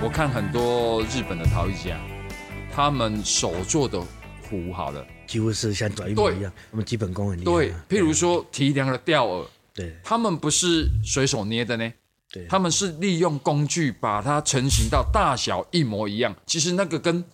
[0.00, 1.96] 我看很多日本的陶艺家，
[2.74, 4.00] 他们手做的
[4.48, 7.84] 壶好了，几乎是像转一模一样，他们基本功很厉害啊。
[7.88, 9.46] 对，譬如说提梁的吊耳，
[9.78, 11.92] 对他们不是随手捏的呢，
[12.32, 16.34] 对，他们是利用工具把它成型到大小一模一样。
[16.44, 17.24] 其实那个跟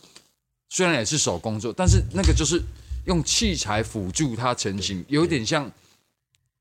[0.69, 2.61] 虽然也是手工做，但是那个就是
[3.07, 5.71] 用器材辅助它成型，有点像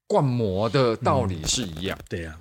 [0.08, 2.00] 灌模的道理是一样。
[2.08, 2.40] 对啊，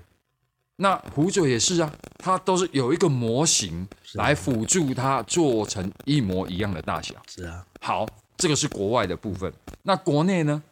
[0.77, 7.15] 那壶酒也是啊，它都是有一个模型来辅助它做成一模一样的大小。
[7.27, 8.07] 是啊，好，
[8.37, 9.53] 这个是国外的部分。
[9.83, 10.63] 那国内呢？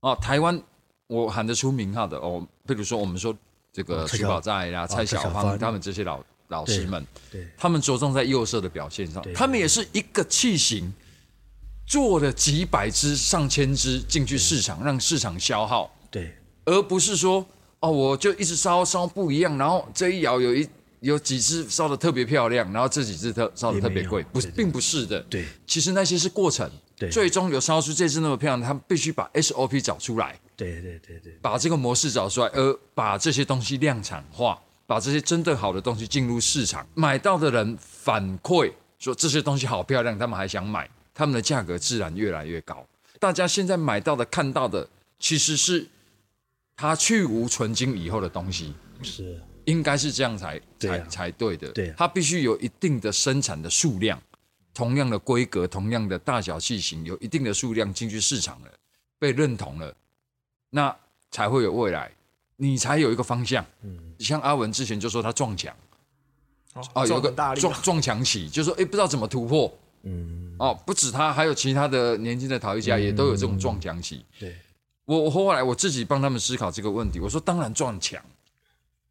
[0.00, 0.60] 哦，台湾
[1.08, 3.36] 我喊得出名号的哦，比如说我们说
[3.72, 5.58] 这个徐宝在啦、哦蔡小芳芳。
[5.58, 10.92] 他们这些老老师们，对他们着重在釉色的表现上，他们也是一个器型
[11.86, 15.94] 做了几百只、上千只进去市场，让市场消耗。
[16.10, 16.34] 对。
[16.64, 17.46] 而不是说
[17.78, 25.20] 哦，我就一直烧烧不一样，然后这一窑有一有几只烧的特别漂亮，然后这几只特烧的特别贵不并不是的。
[25.30, 25.44] 对。
[25.66, 27.08] 其实那些是过程，对。
[27.08, 42.86] 最终有烧出这只那么漂亮，他们必须把 SOP 找出来，对对对对把这个模式找出来，而把这些东西量产化，把这些真的好的东西进入市场，买到的人反馈说这些东西好漂亮，他们还想买，他们的价格自然越来越高。
[43.18, 45.86] 大家现在买到的、看到的，其实是
[46.76, 51.68] 它去无纯金以后的东西，是，应该是这样才才才对的。
[51.72, 54.20] 对它必须有一定的生产的数量，
[54.72, 58.70] 同样的规格、同样的大小器型，有一定的数量进去市场了，
[59.18, 59.94] 被认同了，
[60.76, 60.94] 那
[61.30, 62.12] 才会有未来，
[62.56, 63.64] 你才有一个方向。
[63.80, 65.74] 嗯，像阿文之前就说他撞墙，
[66.74, 69.72] 哦哦，有个大撞撞墙期，就说哎、诶不知道怎么突破。
[70.02, 74.22] 嗯，哦，不止他，还有其他的年轻的陶艺家也都有这种撞墙期。
[74.38, 74.54] 对
[75.06, 78.22] 我我后来我自己帮他们思考这个问题，我说当然撞墙，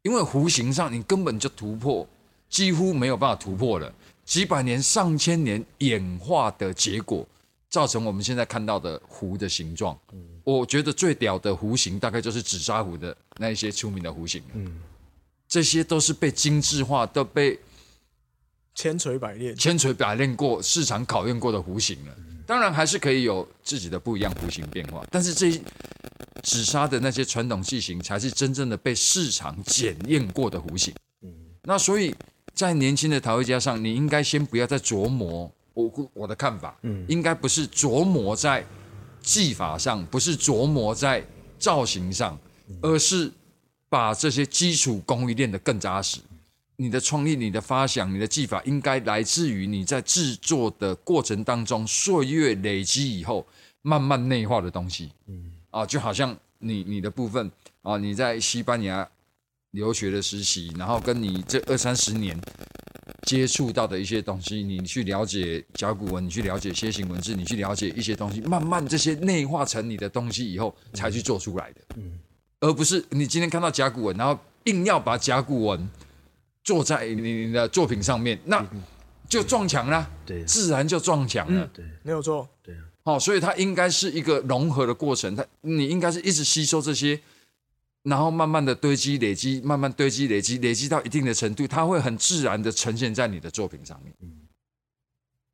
[0.02, 2.06] 因为弧形上你根本就突破，
[2.48, 3.92] 几乎没有办法突破了，
[4.24, 7.26] 几百年、上千年演化的结果，
[7.68, 9.98] 造成我们现在看到的弧的形状。
[10.46, 14.80] 我觉得最屌的弧形大概就是紫砂壶的那一些出名的弧形了，嗯，
[15.48, 17.58] 这些都是被精致化、都被
[18.72, 22.16] 千锤百炼，千锤百炼过、市场考验过的弧形了。
[22.46, 25.60] 当然还是可以有自己的不一样弧形变化，但是这些
[26.44, 30.94] 紫砂的那些传统器型才是真正的被市场检验过的弧形。
[31.64, 32.14] 那所以
[32.54, 37.04] 在年轻的陶艺家上，你应该先不要再琢磨我我的看法，嗯。
[37.08, 38.64] 应该不是琢磨在
[39.26, 41.20] 技法上，不是琢磨在
[41.58, 42.38] 造型上，
[42.80, 43.30] 而是
[43.88, 46.20] 把这些基础工艺练得更扎实。
[46.76, 53.44] 你的创意、你的发想、你的技法，应该来自于你在制作的过程当中，岁月累积以后，
[53.82, 55.10] 慢慢内化的东西。
[55.26, 57.50] 嗯，啊，就好像你你的部分
[57.82, 59.08] 啊，你在西班牙
[59.76, 62.36] 留学的实习，然后跟你这二三十年
[63.26, 71.80] 接触到的一些东西，你去了解甲骨文，你去了解楔形文字，你去了解一些东西，慢慢这些内化成你的东西以后，才去做出来的。
[71.96, 72.18] 嗯，
[72.60, 75.88] 而不是你今天看到甲骨文，然后硬要把甲骨文
[76.64, 78.64] 做在你的作品上面，那
[79.28, 81.68] 就撞墙了，对自然就撞墙了。
[81.74, 81.84] 对。
[82.02, 87.20] 没有错，对啊，哦，所以它应该是一个融合的过程，它你应该是一直吸收这些，
[88.06, 94.14] 然后慢慢的堆积、累积，慢慢堆积、累积，累积到一定的程度，它会很自然的呈现在你的作品上面。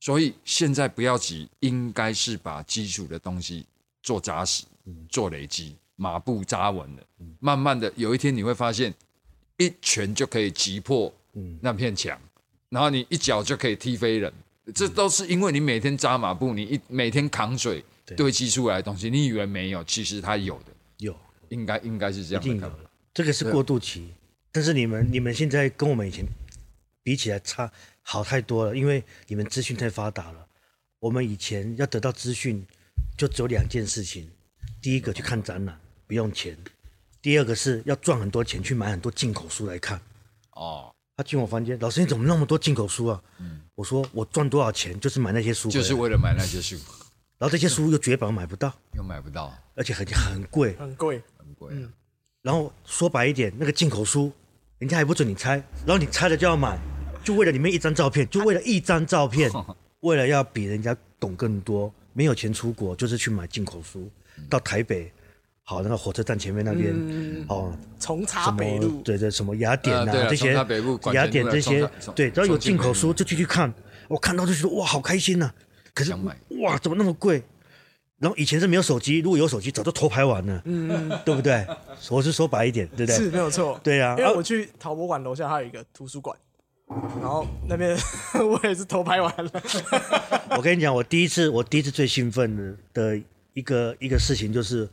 [0.00, 3.64] 所以现在不要急，应该是把基础的东西
[4.02, 4.64] 做扎实，
[5.08, 7.02] 做累积，马步扎稳了，
[7.40, 8.92] 慢慢的有一天你会发现，
[9.56, 11.58] 一拳就可以击破嗯。
[11.62, 12.20] 那片墙，
[12.68, 14.30] 然后你一脚就可以踢飞人。
[14.74, 17.82] 这都是因为你每天扎马步，你一每天扛水
[18.16, 20.71] 堆积出来的东西，你以为没有，其实它有的，有
[21.52, 22.90] 应该应该是这一定的看法。
[23.14, 24.12] 这个是过渡期。
[24.50, 26.26] 但是你们你们现在跟我们以前
[27.02, 27.70] 比起来差
[28.02, 30.46] 好太多了，因为你们资讯太发达了。
[30.98, 32.64] 我们以前要得到资讯，
[33.16, 34.28] 就只有两件事情：
[34.80, 36.54] 第一个去看展览，不用钱；
[37.20, 40.00] 第二个是要赚很多钱去买很多进口书来看。
[40.52, 43.22] 哦，他进我房间，老师你怎么那么多进口书啊？
[43.74, 46.76] 我说我赚多少钱就是买那些书，就是为了买那些书，
[47.38, 50.76] 然后这些书又绝版买不到，又买不到，而且很很贵。
[50.76, 51.22] 很贵，
[51.68, 51.88] 很贵。
[52.42, 54.32] 然后说白一点，那个进口书，
[54.78, 55.56] 人家还不准你拆，
[55.86, 56.76] 然后你拆了就要买，
[57.22, 59.50] 就为了里面一张照片，就为了一张照片，
[60.00, 64.10] 为了要比人家懂更多，没有钱出国，就是去买进口书。
[64.48, 65.12] 到台北，
[65.62, 70.52] 好那个火车站前面那边，嗯，哦，重什查北路么，对对，什么雅典啊、呃啊这些
[71.12, 73.72] 雅典这些，对，只要有进口书就进去看，
[74.08, 75.52] 我看到就觉得哇，好开心呐、
[75.94, 77.40] 可是想买哇，怎么那么贵？
[78.22, 81.66] 然后以前是没有手机，如果有手机，早就偷拍完了，嗯，对不对？
[82.08, 83.32] 我是说白一点，对不对是对？
[83.32, 83.80] 没有错。
[83.82, 86.38] 对啊啊因为我去陶博馆楼下还有一个图书馆，
[87.20, 87.98] 然后那边
[88.48, 89.50] 我也是偷拍完了。
[90.56, 93.22] 我跟你讲，我第一次，我第一次最兴奋的的
[93.54, 94.88] 一个一个事情就是，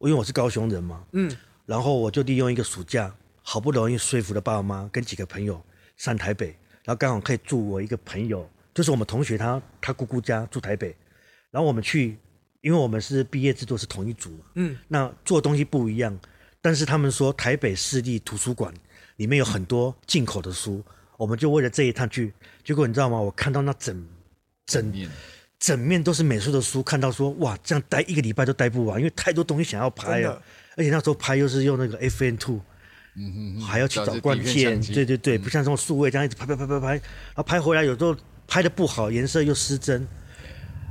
[0.00, 1.34] 因为我是高雄人嘛，嗯，
[1.64, 3.10] 然后我就利用一个暑假，
[3.40, 5.58] 好不容易说服了爸妈跟几个朋友
[5.96, 6.48] 上台北，
[6.84, 10.94] 然后刚好可以住我一个朋友，就是我们同学他他姑姑家住台北，
[11.50, 12.18] 然后我们去，
[12.64, 16.18] 因为我们是毕业制作是同一组嘛，嗯，那做的东西不一样，
[16.62, 18.72] 但是他们说台北市立图书馆
[19.16, 20.82] 里面有很多进口的书，
[21.18, 22.32] 我们就为了这一趟去，
[22.64, 23.20] 结果你知道吗？
[23.20, 24.08] 我看到那整
[24.64, 25.10] 整面。
[25.60, 30.42] 整面都是美术的书，看到说哇，这样待一个礼拜都待不完，因为太多东西想要拍了，
[30.76, 32.60] 而且那时候拍又是用那个 FN Two，
[33.14, 40.06] 嗯哼还要去找关键，对对对，不像这种数位这样一直拍拍拍拍拍，然后拍回来有时候拍的不好，颜色又失真。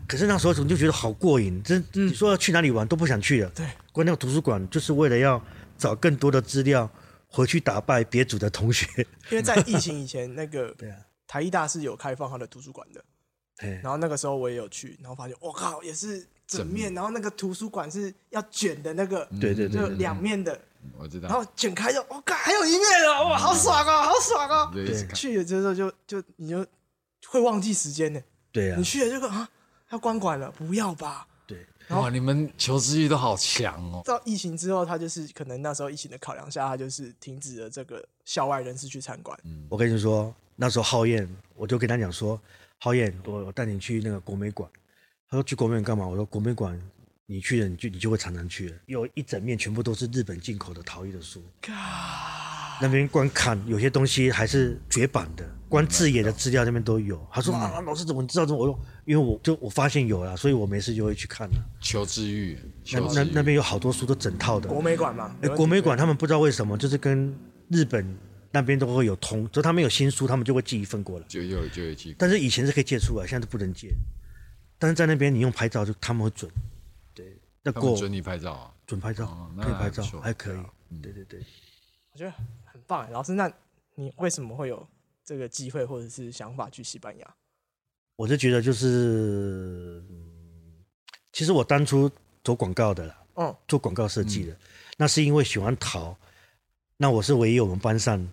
[0.08, 3.50] 可是那时候总就觉得好过瘾，真你说要去哪里玩都不想去了。
[3.56, 5.42] 对，关那个图书馆就是为了要
[5.78, 6.90] 找更多的资料，
[7.28, 8.86] 回去打败别组的同学。
[9.32, 10.98] 因为在疫情以前， 那个对啊，
[11.28, 13.04] 台艺大是有开放他的图书馆的，
[13.58, 20.60] 对，然后那个时候我也有去，然后发现我靠，也是整面，然后那个图书馆是要卷的那个，对对对就两面的，
[20.98, 24.72] 我知道，然后卷开就，我靠，还有一面哦，哇，好爽啊，好爽啊！
[24.74, 26.66] 对去了之后就就你就
[27.28, 28.22] 会忘记时间呢，
[28.52, 28.76] 对啊。
[28.78, 29.50] 你，去了这个啊
[29.94, 31.28] 要关馆了，不要吧？
[31.46, 34.02] 对，哇，你们求知欲都好强哦。
[34.04, 39.38] 到疫情之后，他就是可能那时候疫情的考量下，他就是停止了这个校外人士去参观。
[39.70, 42.42] 我跟你说，那时候浩燕，我就跟他讲说，
[42.80, 44.68] 浩燕，我我带你去那个国美馆。
[45.30, 46.08] 他说去国美馆干嘛？
[46.08, 46.82] 我说国美馆
[47.28, 48.78] 你去了，你就你就会常常去了。
[48.88, 51.44] 有一整面全部都是日本进口的陶艺的书，
[52.82, 57.26] 那边光看有些东西还是绝版的，光字眼的资料那边都有。
[57.32, 58.58] 他说啊，老师怎么知道这种？
[58.58, 61.56] 我说因为我就我发现有了，所以我没事就会去看了。
[61.82, 62.58] 求知欲，
[62.92, 64.70] 那求知欲那那边有好多书都整套的。
[64.70, 67.36] 国美馆嘛，哎，国美馆他们不知道为什么，就是跟
[67.70, 68.18] 日本
[68.52, 71.26] 那边都会有通，就他们有新书，他们就会寄一份过来。
[71.28, 72.16] 就有就有寄。
[72.18, 73.94] 但是以前是可以借出来，现在都不能借。
[74.80, 76.52] 但是在那边你用拍照就他们会准，
[77.14, 78.72] 对，那过他们准你拍照啊？
[78.86, 80.66] 准拍照哦，可以拍照还可以对啊，
[81.02, 81.40] 对对对。
[82.12, 82.46] 我觉得很
[82.88, 83.10] 棒。
[83.12, 83.52] 老师，那
[83.96, 84.88] 你为什么会有
[85.24, 87.36] 这个机会或者是想法去西班牙？
[88.16, 90.84] 我是觉得就是，嗯
[91.32, 92.10] 其实我当初
[92.44, 94.56] 走广告的啦，嗯，做广告设计的，
[94.98, 96.16] 那是因为喜欢陶，
[96.98, 98.24] 那我是唯一我们班上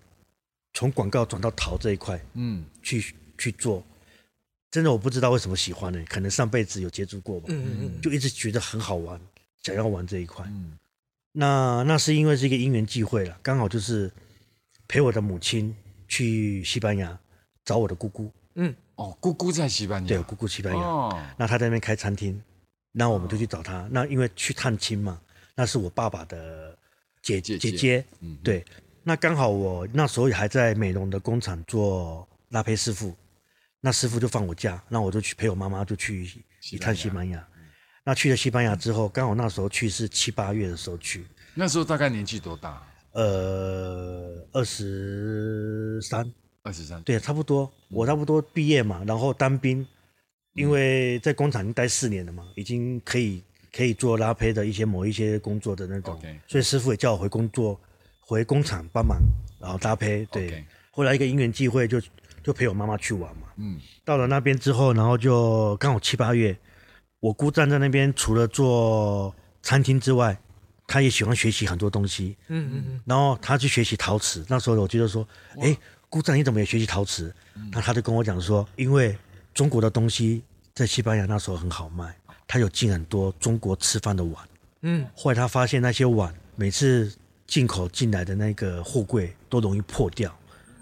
[0.73, 3.83] 从广告转到陶这一块嗯，去去做，
[4.69, 9.19] 真的我不知道为什么喜欢呢、可能上辈子有接触过吧，嗯嗯嗯，就一直觉得很好玩，
[9.63, 10.45] 想要玩这一块。
[10.47, 10.77] 嗯
[11.33, 14.11] 那那是因为是一个因缘际会了，刚好就是
[14.91, 15.73] 陪我的母亲
[16.05, 17.17] 去西班牙
[17.63, 18.75] 找我的姑姑，嗯。
[18.95, 20.07] 哦，姑姑在西班牙。
[20.09, 22.39] 对，姑姑西班牙，哦，那她在那边开餐厅，
[22.91, 23.87] 那我们就去找她。
[23.89, 25.21] 那因为去探亲嘛，
[25.55, 26.77] 那是我爸爸的
[27.21, 27.71] 姐姐姐。
[27.71, 28.65] 姐姐，嗯，对。
[29.01, 33.15] 那刚好我那时候也还在美容的工厂做拉胚师傅，
[33.79, 36.29] 那师傅就放我假，那我就去陪我妈妈就去
[36.69, 37.47] 一趟西班牙。
[38.03, 42.85] 那去了西班牙之后，刚好那时候去是七八月的时候去，那时候大概年纪多大？
[43.13, 46.31] 呃，二十三，
[46.63, 47.01] 二十三。
[47.03, 47.71] 对，差不多。
[47.89, 49.85] 我差不多毕业嘛，然后当兵，
[50.53, 53.43] 因为在工厂已经待四年了嘛，已经可以
[53.75, 57.79] 可以做拉胚的一些某一些工作的那种所以师傅也叫我回工作，
[58.21, 59.17] 回工厂帮忙，
[59.59, 60.25] 然后搭胚。
[60.31, 62.01] 对后来一个因缘际会就，
[62.43, 63.47] 就陪我妈妈去玩嘛。
[63.57, 66.57] 嗯，到了那边之后，然后就刚好七八月，
[67.19, 70.37] 我姑站在那边，除了做餐厅之外，
[70.91, 72.35] 她也喜欢学习很多东西。
[72.49, 75.25] 嗯嗯嗯，然后他去学习陶瓷，那时候我觉得说，
[75.61, 75.75] 哎，
[76.09, 77.33] 姑丈你怎么也学习陶瓷？
[77.71, 79.17] 那他就跟我讲说，因为
[79.53, 80.43] 中国的东西
[80.73, 82.13] 在西班牙那时候很好卖，
[82.45, 84.49] 他有进很多中国吃饭的碗。
[84.81, 87.09] 嗯，后来他发现那些碗每次
[87.47, 90.37] 进口进来的那个货柜都容易破掉，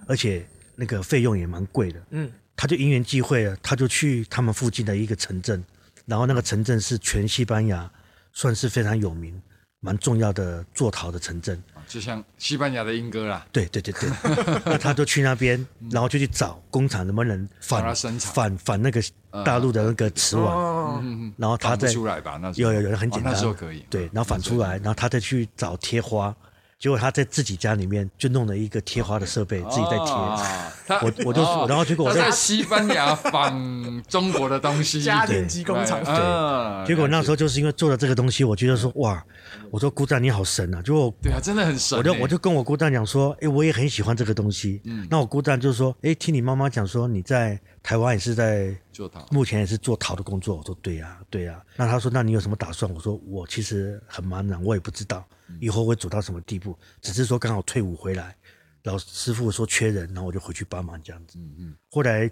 [0.07, 0.43] 而且
[0.75, 2.01] 那个费用也蛮贵的。
[2.09, 5.63] 嗯，他就因缘际会了，他就去他们附近的一个城镇，
[6.07, 7.91] 然后那个城镇是全西班牙
[8.33, 9.39] 算是非常有名、
[9.79, 11.61] 蛮重要的做陶的城镇。
[11.87, 13.45] 就像西班牙的英哥啦。
[13.51, 14.09] 对对对对，
[14.65, 18.31] 那他就去那边，然后就去找工厂能不能反生产。
[18.33, 19.01] 反反那个
[19.43, 22.37] 大陆的那个瓷碗，然后他再出来吧？
[22.37, 23.83] 那有有有很简单，哦那时候可以。
[23.89, 26.35] 对，然后反出来，然后他再去找贴花，
[26.79, 30.13] 结果他在自己家里面就弄了一个贴花的设备，自己在贴。
[30.13, 39.23] 啊我我就哦然后结果我在在西班牙仿中国的东西， 家电机工厂，对结果那时候就是因为做了这个东西，我觉得说哇，
[39.69, 40.81] 我说姑丈你好神啊！
[40.81, 41.99] 结果对啊，真的很神欸。
[41.99, 44.81] 我就我就跟我姑丈讲说，哎，我也很喜欢这个东西。
[44.85, 50.57] 嗯那我姑丈就说，哎，听你妈妈讲说你在台湾也是在做陶，目前也是做陶的工作。
[50.57, 52.91] 我说对呀、对呀、那他说，那你有什么打算？
[52.93, 55.27] 我说我其实很茫然，我也不知道。
[55.59, 58.35] 以后会走到什么地步，只是说刚好退伍回来，
[58.83, 61.39] 老师傅说缺人，然后我就回去帮忙这样子。
[61.39, 62.29] 嗯嗯，后来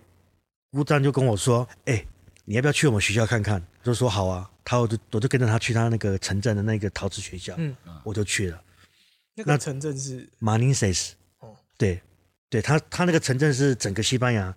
[0.72, 2.06] 姑丈就跟我说，哎，
[2.46, 3.66] 你要不要去我们学校看看？
[3.84, 7.76] 就说好啊，他我就我就跟着他去他那个城镇的那个陶瓷学校，嗯。
[8.04, 8.62] 我就去了。
[9.34, 10.30] 那个城镇是？
[10.40, 11.16] 马宁塞斯。
[11.40, 12.00] 哦，对，
[12.50, 14.56] 对他他那个城镇是整个西班牙，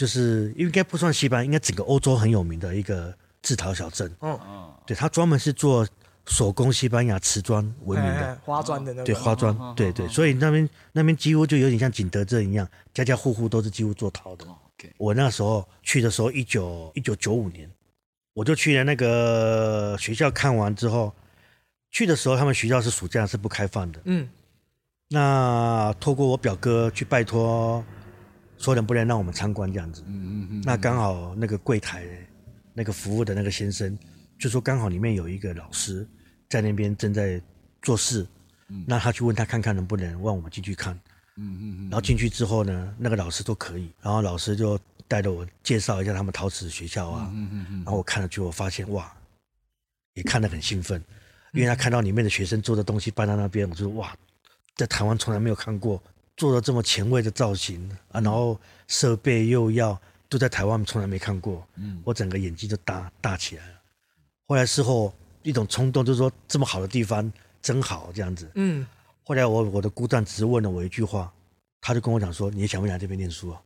[0.00, 4.10] 就是应该不算西班牙，应该整个欧洲很有名的一个制陶小镇。
[4.22, 5.86] 嗯，哦，对，他专门是做
[6.24, 14.46] 手工西班牙瓷砖闻名的，花砖的那个对花砖哦，对对，所以那边那边几乎就有点像景德镇一样，家家户户都是几乎做陶的。
[14.96, 17.70] 我那时候去的时候，一九一九九五年，
[18.32, 21.12] 我就去了那个学校看完之后，
[21.90, 24.00] 去的时候他们学校是暑假是不开放的。
[24.06, 24.26] 嗯
[25.10, 27.84] 那透过我表哥去拜托，
[28.60, 30.04] 说能不能让我们参观这样子。
[30.06, 32.06] 嗯嗯嗯，那刚好那个柜台
[32.72, 33.98] 那个服务的那个先生
[34.38, 36.06] 就说，刚好里面有一个老师
[36.48, 37.40] 在那边正在
[37.82, 38.24] 做事，
[38.86, 40.94] 那他去问他看看能不能让我们进去看。
[41.36, 49.10] 嗯嗯嗯然后进去之后呢，那个老师都可以，然后老师就带着我介绍一下他们陶瓷学校啊，嗯嗯嗯然后我看了之后，我发现哇，
[50.14, 51.02] 也看得很兴奋，
[51.54, 54.14] 因为他看到里面的学生做的东西搬到那边，我就说哇，
[54.76, 56.02] 在台湾从来没有看过
[56.40, 63.74] 做的这么前卫的造型啊，然后设备又要都在台湾从来没看过，嗯我整个眼睛就大大起来了。
[64.46, 67.30] 后来事后一种冲动，就是说这么好的地方
[67.60, 68.50] 真好这样子。
[68.54, 68.86] 嗯，
[69.22, 71.30] 后来我我的姑丈只是问了我一句话，
[71.82, 73.60] 他就跟我讲说：“你想不想来这边念书啊？”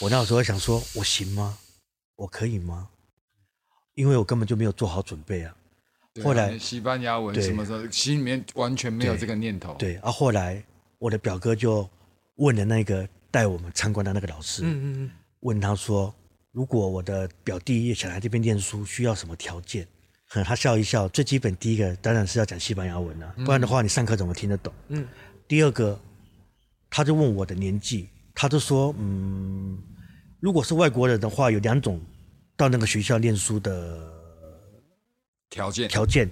[0.00, 1.58] 我那时候想说：“我行吗？
[2.14, 2.88] 我可以吗？”
[3.94, 5.52] 因为我根本就没有做好准备啊。
[6.22, 10.62] 后来西班牙文对什么时候心里面完全没有这个念头，对，啊，后来
[10.98, 11.88] 我的表哥就
[12.36, 16.14] 问了那个带我们参观的那个老师，嗯嗯嗯，问他说
[16.52, 19.86] ：“如果我的表弟也想来这边念书，需要什么条件？”
[20.28, 24.72] 哼他笑一笑，最基本第一个当然是要讲西班牙文啊，不然的话你上课怎么听得懂？
[24.88, 25.06] 嗯，
[25.46, 25.98] 第二个，
[26.90, 29.78] 他就问我的年纪，他就说：“嗯，
[30.40, 32.00] 如果是外国人的话，有两种
[32.56, 34.12] 到那个学校念书的
[35.48, 35.88] 条件。
[35.88, 36.28] 条件，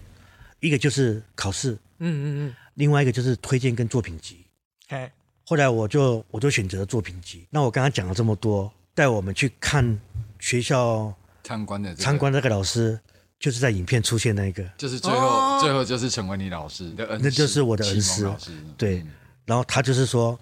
[0.58, 4.44] 一个就是考试，嗯嗯嗯，另外一个就是推荐跟作品集。”
[4.88, 5.10] 哎，
[5.46, 7.46] 后来我就我就选择了作品集。
[7.50, 9.98] 那我刚刚讲了这么多，带我们去看
[10.38, 12.98] 学校参观的这个参观那个老师，
[13.38, 14.64] 就是在影片出现那个。
[14.78, 19.04] 就是最后最后就是成为你老师的恩师，那就是我的恩师启蒙老师，对，
[19.44, 20.38] 然后他就是说，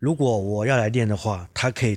[0.00, 1.96] 如果我要来练的话，他可以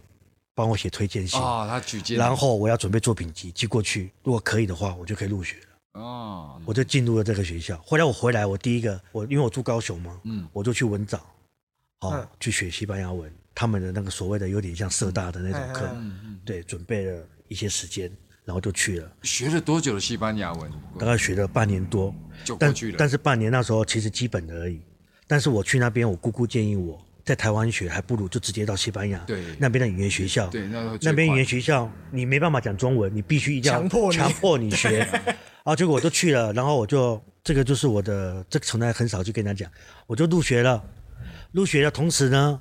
[0.54, 4.12] 帮我写推荐信，啊，他举荐，然后我要准备作品集寄过去。
[4.24, 6.02] 如果可以的话，我就可以入学了。
[6.02, 7.82] 哦，我就进入了这个学校。
[7.84, 11.20] 后来我回来，我第一个我因为我住高雄嘛，嗯我就去文藻，
[12.04, 12.28] 哦，嗯。
[12.40, 15.90] 去学西班牙文，他们的那个所谓的有点像社大的那种课，
[16.46, 18.12] 对，准备了一些时间，
[18.46, 20.72] 然后就去了，学了多久的西班牙文？
[21.00, 24.82] 大概学了半年多，但就过去了，但是半年那时候其实基本的而已。
[25.28, 29.42] 但是我去那边，我姑姑建议我在台湾学，还不如就直接到西班牙，对。
[29.58, 34.18] 那边的语言学校，对那边语言学校你没办法讲中文，你必须一定要强迫你。
[34.18, 35.00] 强迫你学。
[35.00, 39.72] 然 后结果我就去了，然后我就这个就是我的，这个从来很少去跟人家讲，
[40.06, 40.84] 我就入学了。
[41.54, 42.60] 入学的同时呢，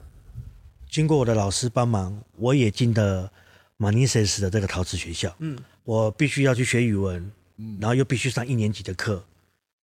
[0.91, 3.33] 经过我的老师帮忙，我也进的
[3.79, 5.35] 马尼塞斯的这个陶瓷学校。
[5.39, 9.25] 嗯，我必须要去学语文，嗯然后又必须上一年级的课，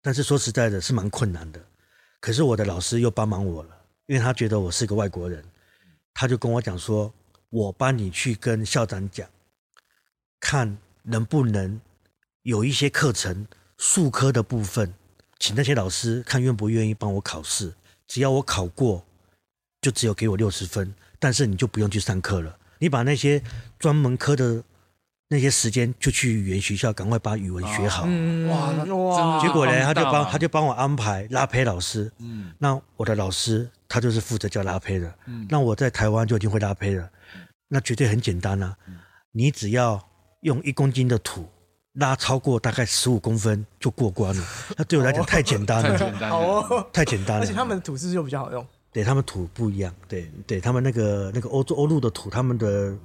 [0.03, 1.59] 但是说实在的，是蛮困难的。
[2.19, 3.69] 可是我的老师又帮忙我了，
[4.05, 5.43] 因为他觉得我是个外国人，
[6.13, 7.11] 他就跟我讲说，
[7.49, 9.27] 我帮你去跟校长讲，
[10.39, 11.81] 看能不能
[12.43, 13.47] 有一些课程
[13.79, 14.93] 数科的部分，
[15.39, 17.73] 请那些老师看愿不愿意帮我考试，
[18.11, 19.05] 只要我考过，
[19.79, 23.41] 就只有给我六十分，但是你就不用去上课了，你把那些
[23.79, 24.61] 专门科的
[25.29, 28.03] 那些时间就去语言学校，赶快把语文学好。
[28.05, 32.11] 嗯哇哇，结果呢，他就帮他就帮我安排拉胚老师。
[32.17, 35.15] 嗯那我的老师他就是负责教拉胚的。
[35.27, 37.09] 嗯那我在台湾就已经会拉胚了，
[37.69, 38.75] 那绝对很简单啊！
[38.89, 38.99] 嗯
[39.31, 40.05] 你只要
[40.41, 41.49] 用一公斤的土
[41.93, 44.43] 拉超过大概十五公分就过关了。
[44.77, 47.43] 那对我来讲太简单了，太简单好了，哦，太简单了。
[47.43, 47.65] 而且他。
[47.65, 52.95] 们的土质就比较好用，对他们土不一样，对对，他们那个那个欧洲欧陆的土，他们的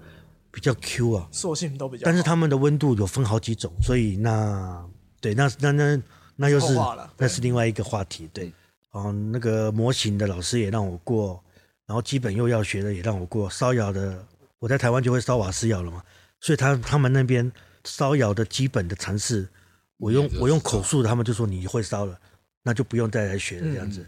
[0.50, 4.84] 比较 Q 啊，塑性都比较，但是他们的温度有分好几种，所以那
[5.20, 6.02] 对那那那
[6.36, 6.74] 那又是
[7.16, 8.52] 那是另外一个话题，对。
[8.92, 11.38] 哦，那个模型的老师也让我过，
[11.86, 14.24] 然后基本又要学的也让我过，烧窑的
[14.58, 16.02] 我在台湾就会烧瓦斯窑了嘛，
[16.40, 17.52] 所以他他们那边
[17.86, 19.48] 烧窑的基本的常识，
[19.96, 22.20] 我用我用口述，他们就说你会烧了，
[22.62, 24.06] 那就不用再来学了这样子。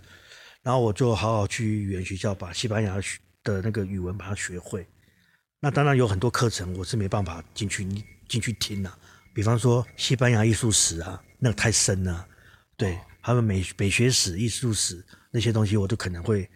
[0.62, 4.86] 然后我就好好去语言学校把西班牙学的那个语文把它学会。
[5.60, 7.86] 那当然有很多课程我是没办法进去
[8.28, 8.98] 进去听啊，
[9.32, 12.26] 比方说西班牙艺术史啊，那个太深了、
[12.76, 16.48] 对，他们美美学史、艺术史那些东西，我都可能会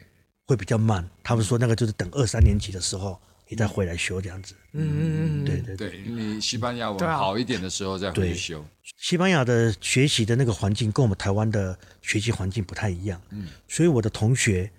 [0.47, 1.09] 会比较慢。
[1.23, 3.21] 他们说那个就是等二三年级的时候
[3.53, 4.55] 你再回来修这样子。
[4.73, 6.01] 嗯嗯嗯，对对对。
[6.07, 8.33] 你西班牙文好一点的时候再回对。
[8.33, 8.65] 去修。
[8.97, 13.49] 西班牙的学习的那个环境跟我们台湾的学习环境不太一样，嗯。
[13.69, 14.71] 所以我的同学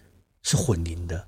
[0.41, 1.23] 是混龄的，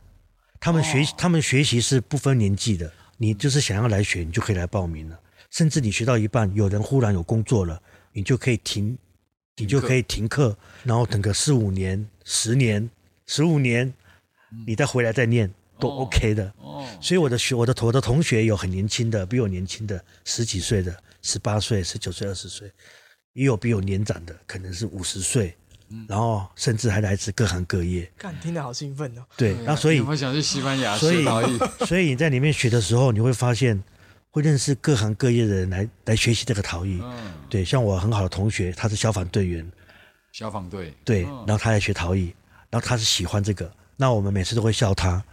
[0.60, 1.16] 他们学、哦。
[1.16, 5.20] 他们学习是不分年纪的，你就是想要来学，你就可以来报名了，
[5.52, 7.80] 甚至你学到一半，有人忽然有工作了，
[8.12, 8.98] 你就可以停，
[9.58, 12.90] 你就可以停课，然后等个四五年、十年、
[13.28, 13.94] 十五年，
[14.66, 16.54] 你再回来再念都哦 OK 的。
[16.58, 22.72] 哦，所以我的学我的我的同学有很年轻的，比我年轻的十几岁的，十八岁、十九岁、二十岁，
[23.34, 25.56] 也有比我年长的，可能是五十岁，
[26.08, 28.12] 然后甚至还来自各行各业。
[28.18, 29.24] 看听得好兴奋哦。
[29.38, 31.60] 对，那所以你有没有想去西班牙所以学陶艺？
[31.86, 33.82] 所以你在里面学的时候，你会发现
[34.32, 37.00] 会认识各行各业的人来来学习这个陶艺。
[37.04, 39.70] 嗯，对，像我很好的同学，他是消防队员，
[40.32, 40.94] 消防队。
[41.04, 42.34] 对，嗯然后他来学陶艺，
[42.70, 45.24] 然后他是喜欢这个，那我们每次都会笑他。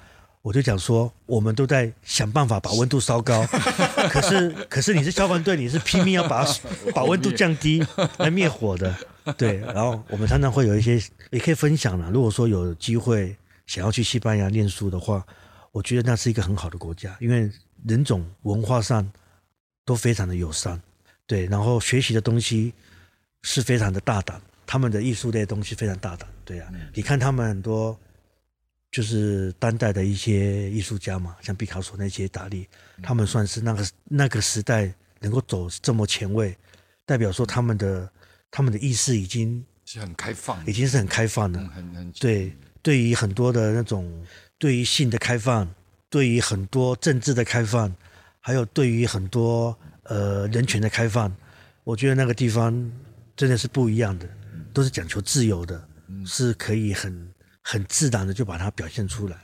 [0.42, 3.46] 我就讲说，我们都在想办法把温度烧高，
[4.10, 6.44] 可是可是你是消防队，你是拼命要把
[6.92, 7.84] 把温度降低
[8.18, 8.92] 来灭火的，
[9.38, 9.58] 对。
[9.58, 12.10] 然后我们常常会有一些也可以分享了。
[12.10, 15.24] 如果说有机会想要去西班牙念书的话，
[15.70, 17.48] 我觉得那是一个很好的国家，因为
[17.86, 19.08] 人种文化上
[19.84, 20.80] 都非常的友善，
[21.24, 21.46] 对。
[21.46, 22.74] 然后学习的东西
[23.42, 26.68] 是非常的大胆，他们的艺术类的东西非常大胆，对啊。
[26.92, 27.96] 你看他们很多
[28.92, 32.68] 就是当代的一些艺术家嘛，像毕卡索那些达利，
[33.02, 36.54] 他们算是那个那个时代能够走这么前卫，
[37.06, 38.12] 代表说他们的
[38.50, 44.24] 他们的意识已经是很开放，已经是很开放的，嗯很很对，对于很多的那种
[44.58, 45.66] 对于性的开放，
[46.10, 47.90] 对于很多政治的开放，
[48.40, 51.34] 还有对于很多呃人权的开放，
[51.82, 52.92] 我觉得那个地方
[53.34, 54.28] 真的是不一样的，
[54.74, 55.88] 都是讲求自由的，
[56.26, 57.31] 是可以很
[57.62, 59.36] 很自然的就把它表现出来，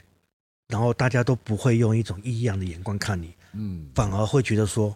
[0.69, 4.95] 然后大家都不会用一种异样的眼光看你，嗯，反而会觉得说，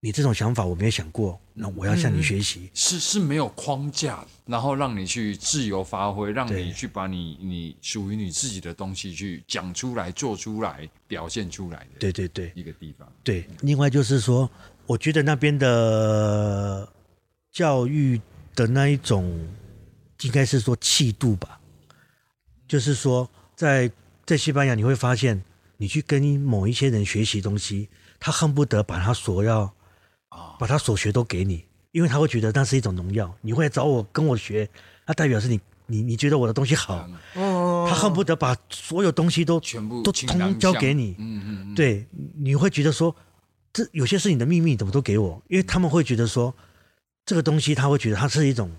[0.00, 2.70] 你这种想法我没有想过，那我要向你学习。
[2.74, 12.52] 是是没有框架，然后让你去自由发挥，让你去把你你属于你自己的东西去讲出来、做出来、表现出来的对对对。
[12.54, 13.10] 一个地方。
[13.24, 14.48] 对，另外就是说，
[14.86, 16.88] 我觉得那边的
[17.50, 18.20] 教育
[18.54, 19.48] 的那一种，
[20.20, 21.57] 应该是说气度吧，
[22.68, 23.90] 就是说在
[24.24, 25.42] 在西班牙你会发现，
[25.78, 27.88] 你去跟某一些人学习东西，
[28.20, 29.72] 他恨不得把他所要
[30.58, 33.34] 把他所学都给你，因为他会觉得那是一种荣耀。
[33.40, 34.68] 你会来找我跟我学，
[35.06, 41.16] 那代表是你你你觉得我的东西好，哦，他恨不得把所有东西都全部都通交给你。
[41.18, 43.16] 嗯嗯嗯，对，你会觉得说，
[43.72, 45.42] 这有些是你的秘密，怎么都给我？
[45.48, 46.54] 因为他们会觉得说，
[47.24, 48.70] 这个东西他会觉得它是一种，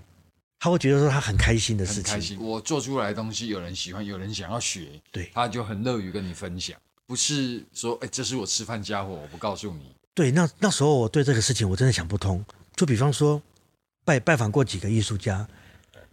[0.60, 2.04] 他会觉得说他很开心的事情。
[2.04, 2.38] 很开心。
[2.38, 9.96] 我做出来的东西有人喜欢，有人想要学，对他就很乐于跟你分享，不是说哎，这是我吃饭家伙，我不告诉你。
[10.14, 12.44] 对，那那时候我对这个事情我真的想不通。
[12.76, 13.40] 就比方说，
[14.04, 15.48] 拜拜访过几个艺术家，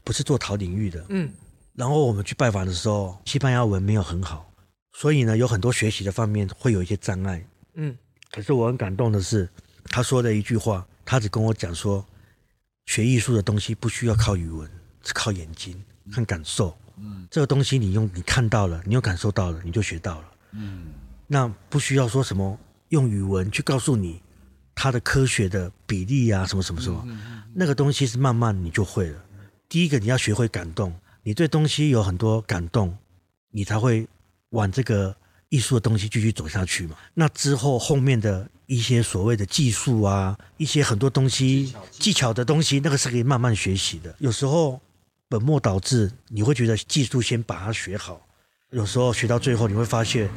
[0.04, 1.30] 不是做陶领域的，嗯，
[1.74, 4.50] 然后我们去拜访的时候，西班牙文没有很好，
[4.94, 7.46] 所以呢，有很多学习的方面会有一些障碍。
[7.74, 7.98] 嗯，
[8.32, 9.50] 可是我很感动的是，
[9.86, 12.06] 他说的一句话，他只跟我讲说，
[12.88, 14.67] 学艺术的东西不需要靠语文，
[15.04, 15.80] 是靠眼睛
[16.12, 16.76] 看感受。
[16.97, 20.28] 嗯，这个东西你用你看到了，你有感受到了，你就学到了。
[20.54, 20.88] 嗯，
[21.28, 22.58] 那不需要说什么
[22.89, 24.19] 用语文去告诉你
[24.73, 27.06] 它的科学的比例啊，什么什么什么，
[27.54, 29.23] 那个东西是慢慢你就会了。
[29.69, 32.97] 第一个你要学会感动，你对东西有很多感动，
[33.52, 34.08] 你才会
[34.52, 35.15] 往这个
[35.50, 36.96] 艺术的东西继续走下去嘛。
[37.14, 44.14] 那之后后面的一些所谓的技术啊，一些很多东西技巧的东西，那个是可以慢慢学习的。
[44.20, 44.80] 有时候
[45.30, 48.20] 本末倒置，你会觉得技术先把它学好，
[48.72, 50.30] 有时候学到最后你会发现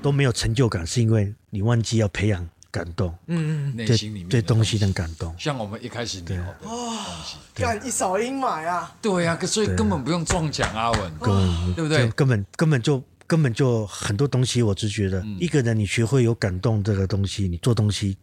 [0.00, 5.34] 都没有成就感，是因为你忘记要培养感动，嗯嗯，对内心里面对的东西的感动。
[5.38, 6.70] 像我们一开始聊的东
[7.24, 12.08] 西，干一扫阴霾啊，对呀、所以根本不用撞墙，阿文，根本对不对？
[12.10, 18.16] 根本根本就根本就很多东西，我只觉得、嗯一个人你学会有感动这个东西，你做东西，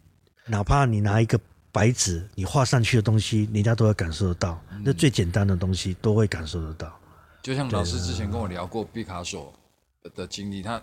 [0.45, 1.39] 哪怕你拿一个
[1.71, 4.61] 白纸，你画上去的东西，人家都会感受得到。
[4.71, 6.99] 嗯那最简单的东西都会感受得到。
[7.41, 9.53] 就像老师之前跟我聊过毕卡索
[10.15, 10.81] 的经历，他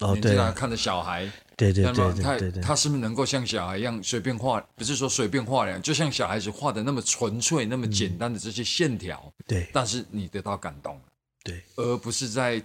[0.00, 4.60] 哦，年纪对啊，大看着小孩，对对对，他是不是能够像小孩一样随便画？
[4.76, 11.00] 不是说随便画两，就像小孩子画的那么纯粹、那么简单的这些线条，对但是你得到感动，
[11.42, 12.62] 对，而不是在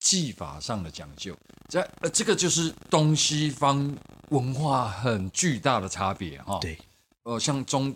[0.00, 1.36] 技法上的讲究。
[1.68, 3.96] 这呃，这个就是东西方
[4.30, 6.58] 文化很巨大的差别哈。
[6.60, 6.76] 对，
[7.22, 7.94] 呃，像中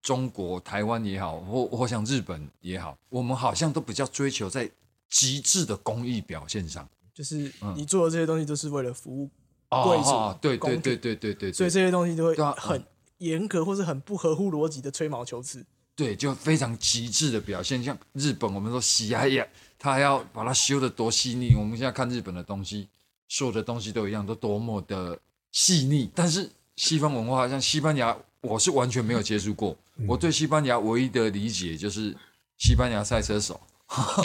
[0.00, 4.70] 中国、台湾也好，或或像日本也好，我们好像都比较追求在
[5.08, 6.88] 极致的工艺表现上。
[7.12, 9.28] 就是嗯你做的这些东西都是为了服务
[9.68, 12.84] 贵族哦，对对对对对对，所以这些东西都会很
[13.18, 15.64] 严格，或是很不合乎逻辑的吹毛求疵。
[15.96, 17.82] 对，就非常极致的表现。
[17.82, 19.46] 像日本，我们说喜爱呀，
[19.86, 21.54] 他还要把它修的多细腻。
[21.54, 22.88] 我们现在看日本的东西，
[23.28, 25.16] 所有的东西都一样，都多么的
[25.52, 26.10] 细腻。
[26.12, 29.76] 但是西方文化，像西班牙，我是完全没有接触过。
[30.08, 32.12] 我对西班牙唯一的理解就是
[32.58, 33.60] 西班牙赛车手，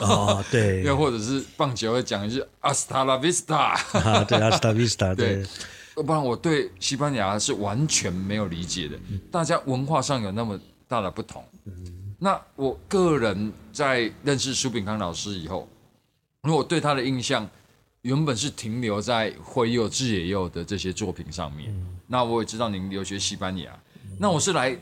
[0.02, 3.78] 哦，对，又或者是棒球会讲一句 “hasta la vista”。
[4.02, 4.74] 啊， 对，阿斯塔，
[5.13, 5.45] 对对，
[5.97, 8.97] 要不然我对西班牙是完全没有理解的。
[9.32, 11.45] 大家文化上有那么大的不同。
[12.23, 15.67] 那我个人在认识苏炳康老师以后，
[16.43, 17.49] 因为我对他的印象
[18.03, 21.75] 原本是停留在灰幼、志野幼的这些作品上面。
[22.05, 23.75] 那我也知道您留学西班牙，
[24.19, 24.77] 那我是来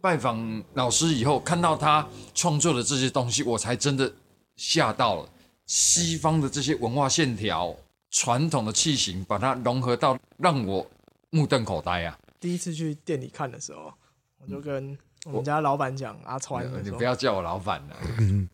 [0.00, 4.14] 拜访老师以后，看到他创作的这些东西，我才真的
[4.54, 5.28] 吓到了。
[5.66, 7.74] 西方的这些文化线条、
[8.12, 10.86] 传统的器型，把它融合到让我
[11.30, 12.16] 目瞪口呆啊！
[12.38, 13.92] 第一次去店里看的时候，
[14.38, 14.96] 我就跟
[15.26, 17.96] 我们家老板讲阿川你不，要叫我老板了，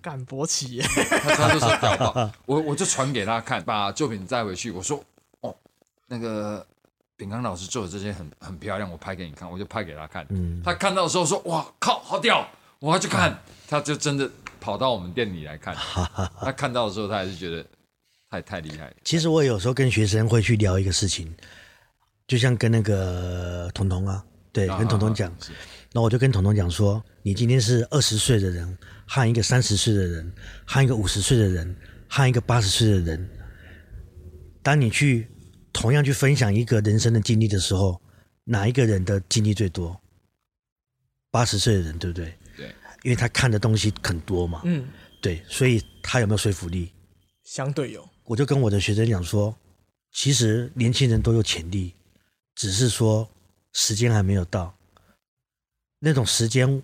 [0.00, 0.82] 干勃起耶，
[1.22, 5.02] 他他就说屌爆，我我就传给他看，把作品带回去，我说
[5.40, 5.54] 哦，
[6.06, 6.64] 那个
[7.16, 10.24] 炳刚老师做的这些很很漂亮，我拍给你看，我就拍给他看。
[10.30, 13.36] 嗯，他看到的时候说哇靠，好屌，我要去看，
[13.68, 14.30] 他就真的
[14.60, 15.74] 跑到我们店里来看。
[15.74, 17.66] 他看到的时候，他还是觉得
[18.30, 18.94] 太太厉害了。
[19.04, 21.34] 其实我有时候跟学生会去聊一个事情，
[22.28, 25.52] 就像跟那个彤彤啊，对，跟彤彤讲，是
[25.92, 30.32] 那我就跟彤彤讲说，你今天是二十岁的人，和一个三十岁的人，
[30.64, 31.76] 和一个五十岁的人，
[32.08, 33.28] 和一个八十岁的人，
[34.62, 35.26] 当你去
[35.72, 38.00] 同样去分享一个人生的经历的时候，
[38.44, 40.00] 哪一个人的经历最多？
[41.32, 42.34] 八十岁的人，对不对？
[42.56, 42.68] 对，
[43.02, 44.86] 因为他看的东西很多嘛，嗯，
[45.20, 46.92] 对，所以他有没有说服力？
[47.42, 49.56] 相对有，我就跟我的学生讲说，
[50.12, 51.94] 其实年轻人都有潜力，
[52.54, 53.28] 只是说
[53.72, 54.72] 时间还没有到。
[56.00, 56.82] 那种时间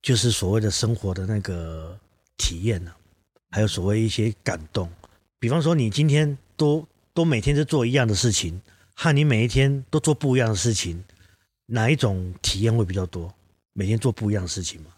[0.00, 1.98] 就是所谓的生活的那个
[2.36, 2.92] 体验呢、
[3.50, 4.88] 还有所谓一些感动。
[5.38, 8.60] 比方说，你今天都都每天都做一样的事情，
[8.94, 11.02] 和你每一天都做不一样的事情，
[11.66, 13.34] 哪一种体验会比较多？
[13.72, 14.90] 每天做不一样的事情嘛，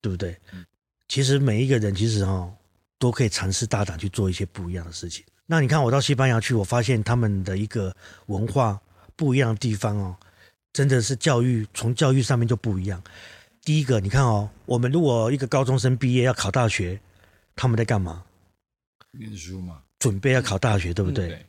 [0.00, 0.38] 对不对？
[1.08, 2.48] 其实每一个人其实哈、
[2.98, 5.24] 都可以尝试大胆去做一些不一样的事情。
[5.46, 7.94] 那你看，我到西班牙去，我发现他们的一个
[8.26, 8.80] 文化
[9.16, 10.16] 不一样的地方哦，
[10.72, 13.02] 真的是教育从教育上面就不一样。
[13.64, 16.98] 第一个，你看哦，我们如果一个高中生毕业要考大学，
[17.54, 18.24] 他们在干嘛？
[19.12, 21.28] 念书嘛，准备要考大学，对不对？
[21.28, 21.46] 对，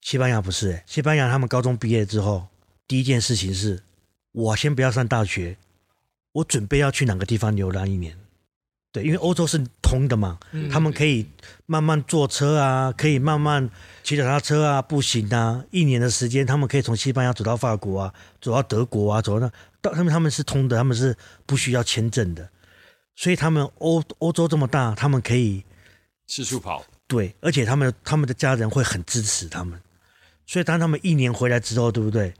[0.00, 2.46] 西班牙不是、欸，西班牙他们高中毕业之后，
[2.86, 3.82] 第一件事情是，
[4.32, 5.56] 我先不要上大学，
[6.32, 8.18] 我准备要去哪个地方流浪一年。
[8.90, 11.26] 对，因为欧洲是通的嘛，嗯他们可以
[11.66, 13.68] 慢慢坐车啊，可以慢慢
[14.02, 19.52] 骑脚踏车啊，步行啊，一年的时间，他们可以从西班牙走到法国啊，走到德国啊，走到那，
[19.82, 22.48] 到他们他们是通的，他们是不需要签证的，
[23.14, 25.62] 所以他们欧欧洲这么大，他们可以
[26.26, 29.78] 四处跑，对，而且他们他们的家人会很支持他们，
[30.46, 32.32] 所以当他们一年回来之后，对不对？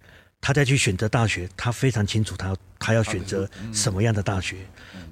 [0.44, 4.56] 他再去选择大学，他非常清楚他他要选择什么样的大学，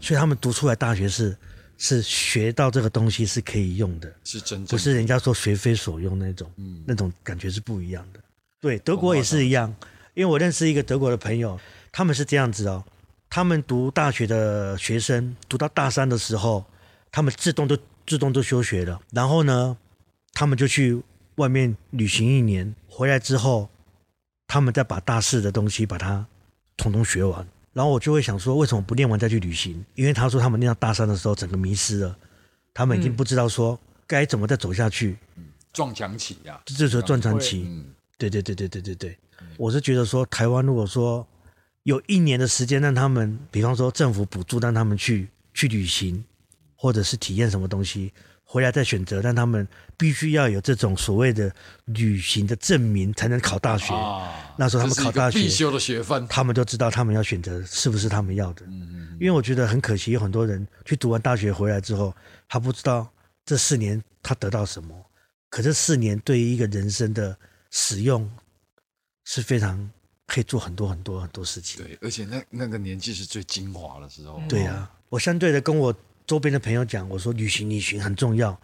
[0.00, 1.36] 所以他们读出来大学是
[1.82, 8.20] 是学到这个东西是可以用的，是真正不是人家说学非所用那种，嗯那种感觉是不一样的。
[8.60, 9.74] 对，德国也是一样，
[10.12, 11.58] 因为我认识一个德国的朋友，
[11.90, 12.84] 他们是这样子哦，
[13.30, 16.62] 他们读大学的学生读到大三的时候，
[17.10, 19.74] 他们自动都自动都休学了，然后呢，
[20.34, 21.02] 他们就去
[21.36, 23.70] 外面旅行一年，回来之后，
[24.46, 26.26] 他们再把大四的东西把它
[26.76, 27.48] 统统学完。
[27.72, 29.84] 然后我就会想说，为什么不练完再去旅行？
[29.94, 32.16] 因为他说他们练到大三的时候，整个迷失了，
[32.74, 35.16] 他们已经不知道说该怎么再走下去，
[35.72, 37.64] 撞墙期呀，这就是撞墙期。
[37.68, 37.86] 嗯，
[38.18, 39.18] 对对对对对对对，
[39.56, 41.26] 我是觉得说，台湾如果说
[41.84, 46.24] 有一年的时间让他们，比方说政府补助让他们去去旅行，
[46.74, 48.12] 或者是体验什么东西，
[48.52, 49.64] 回来再选择，但他们
[49.96, 53.94] 必须要有这种所谓的旅行的证明才能考大学。
[53.94, 58.66] 啊，那时候他们考大学必修的学分，他们就知道他们要选择是不是他们要的。
[58.66, 62.12] 嗯因为我觉得很可惜，有很多人去读完大学回来之后，
[62.48, 63.08] 他不知道
[63.44, 64.96] 这四年他得到什么，
[65.48, 67.36] 可这四年对于一个人生的
[67.70, 68.28] 使用
[69.26, 69.88] 是非常
[70.26, 71.84] 可以做很多很多很多事情。
[71.84, 74.42] 对，而且那那个年纪是最精华的时候。
[74.48, 75.94] 对啊，我相对的跟我
[76.30, 78.56] 周边的朋友讲，我说旅行旅行很重要，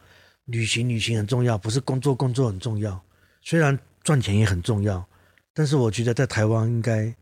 [0.45, 3.03] 旅行旅行很重要，不是工作工作很重要。
[3.43, 5.05] 虽然赚钱也很重要，
[5.53, 7.13] 但是我觉得在台湾应该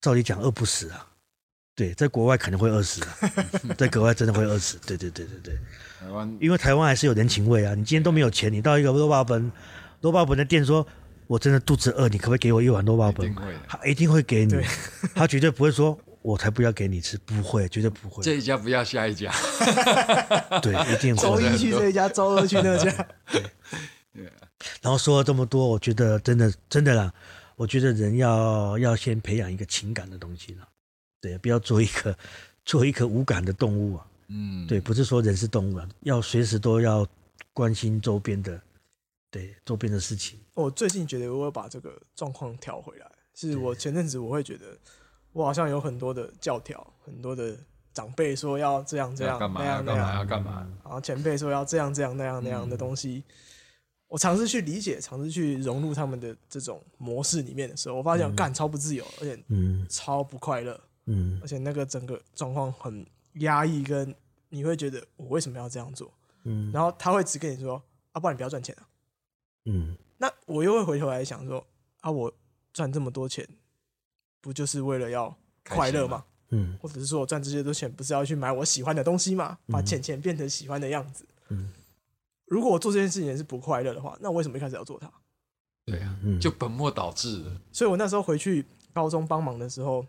[0.00, 1.06] 照理讲饿不死啊。
[1.74, 3.18] 对，在国外可能会饿死啊，
[3.76, 4.78] 在国外真的会饿死。
[4.86, 5.58] 对对对对对，
[6.00, 7.74] 台湾因为台湾还是有人情味啊。
[7.74, 9.52] 你今天都没有钱，你到一个罗巴本
[10.00, 10.86] 罗巴本的店说，
[11.26, 13.60] 我真的肚子饿，你可不可以给我一碗罗巴本一定会的？
[13.68, 14.54] 他一定会给你，
[15.14, 16.00] 他绝对不会说。
[16.26, 18.20] 我才不要给你吃，不会，绝对不会。
[18.20, 19.32] 这一家不要下一家，
[20.60, 21.40] 对，一定周。
[21.40, 22.90] 一去这一家，周二去那家。
[24.12, 24.24] 对
[24.82, 27.14] 然后说了这么多，我觉得真的真的啦，
[27.54, 30.66] 我觉得人要要先培养一个情感的东西了，
[31.20, 32.18] 对，不要做一个
[32.64, 34.06] 做一个无感的动物啊。
[34.26, 37.06] 嗯，对，不是说人是动物啊，要随时都要
[37.52, 38.60] 关心周边的，
[39.30, 40.40] 对周边的事情。
[40.54, 44.76] 我最近觉得我会把这个状况调回来，是我前阵子我会觉得
[45.36, 47.54] 我好像有很多的教条，很多的
[47.92, 50.68] 长辈说要这样这样要干嘛那样那要干嘛要，干嘛？
[50.82, 53.22] 然后前辈说要这样这样那样那样的东西，
[54.08, 59.86] 我尝试去理解，尝试去融入他们的这种模式里面的时候，我发现干超不自由，而且嗯。
[59.90, 61.38] 超不快乐，嗯。
[61.42, 64.14] 而且那个整个状况很压抑，跟
[64.48, 66.10] 你会觉得我为什么要这样做？
[66.44, 66.72] 嗯。
[66.72, 68.88] 然后他会只跟你说啊，不然你不要赚钱啊。
[69.66, 69.94] 嗯。
[70.16, 71.66] 那我又会回头来想说
[72.00, 72.32] 啊，我
[72.72, 73.46] 赚这么多钱，
[74.46, 75.36] 不就是为了要
[75.68, 76.24] 快乐吗？
[76.50, 79.58] 嗯或者是说我赚这些多钱，不是要去买我喜欢的东西吗？
[79.66, 81.26] 把钱钱变成喜欢的样子。
[81.48, 81.72] 嗯
[82.46, 85.10] 如果我做这件事情是不快乐的话，那我为什么一开始要做它？
[85.84, 87.60] 对啊，嗯，就本末倒置了。
[87.72, 90.06] 所以我那时候回去高中帮忙的时候，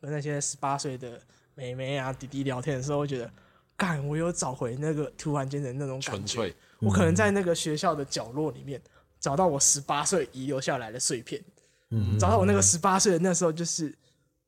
[0.00, 1.20] 跟那些十八岁的
[1.56, 3.28] 妹妹啊弟弟聊天的时候，我觉得，
[3.76, 6.10] 干，我有找回那个突然间的那种感觉。
[6.10, 8.80] 纯粹，我可能在那个学校的角落里面
[9.18, 11.42] 找到我十八岁遗留下来的碎片，
[11.90, 13.94] 嗯找到我那个十八岁的那时候，就是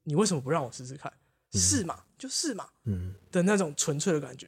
[0.05, 1.13] 你为什么不让我试试看？
[1.53, 4.47] 是嘛，就是嘛嗯的那种纯粹的感觉。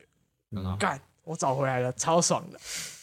[0.51, 0.77] 很好。
[0.77, 2.59] 干，我找回来了，超爽的。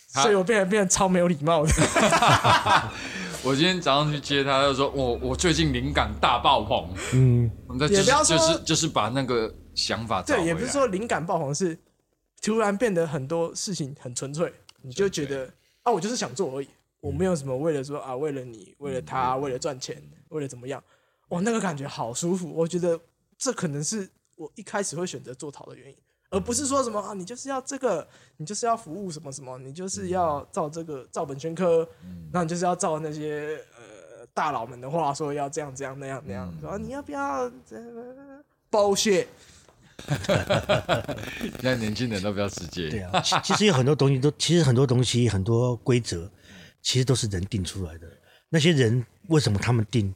[0.08, 1.72] 所以我变得变得超没有礼貌的。
[3.44, 11.78] 我今天早上去接他，他就说我我最近灵感大爆棚，嗯那就是也不要说就是就是把那个想法找对，也不是说灵感爆棚，是
[12.42, 15.52] 突然变得很多事情很纯粹，你就觉得
[15.84, 16.70] 啊，我就是想做而已，
[17.06, 20.84] 我没有什么为了说啊，为了你，为了他，为了赚钱，为了怎么样，
[21.30, 22.52] 哇，那个感觉好舒服。
[22.52, 23.00] 我觉得
[23.38, 25.96] 这可能是我一开始会选择做陶的原因，
[26.32, 31.88] 而不是说什么啊，你就是要这个，你就是要服务什么什么，你就是要照这个照本宣科，
[32.32, 37.78] 那你就是要照那些呃大佬们的话说要这样这样那样那样，说啊你要不要这
[38.72, 39.28] bullshit。
[40.08, 42.90] 现在年轻人都比较直接。
[42.90, 46.30] 对啊，其其实有很多东西都，其实很多东西很多规则，
[46.86, 48.08] 其实都是人定出来的。
[48.48, 50.14] 那些人为什么他们定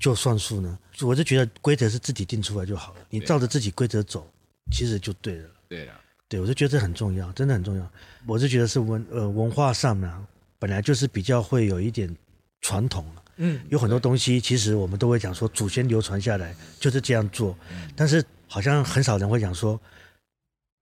[0.00, 0.76] 就算数呢？
[1.02, 4.28] 我就觉得规则是自己定出来就好了，你照着自己规则走，
[4.72, 5.48] 其实就对了。
[5.68, 7.90] 对啊，对，我就觉得这很重要，真的很重要。
[8.26, 10.26] 我是觉得是文呃文化上呢，
[10.58, 12.14] 本来就是比较会有一点
[12.62, 17.56] 传统啊嗯，有很多东西，其实我们都会讲说祖先流传下来就是这样做，
[17.94, 19.80] 但是好像很少人会讲说，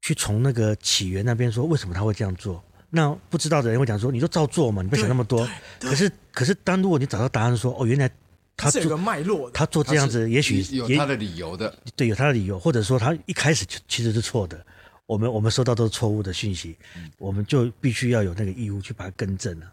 [0.01, 2.65] 去从那个起源那边说为什么他会这样做。
[2.97, 5.47] 那不知道的人会讲说，你就照做嘛，你不要想那么多。
[5.79, 8.11] 可是可是，当如果你找到答案说，哦，原来
[8.57, 9.51] 他是有个做脉络。
[9.51, 11.73] 他做这样子，也许有他的理由的。
[11.95, 14.65] 对，有他的理由，或者说他一开始就其实是错的，
[15.05, 16.75] 我们我们收到都是错误的讯息，
[17.19, 19.71] 我们就必须要有那个义务去把它更正啊，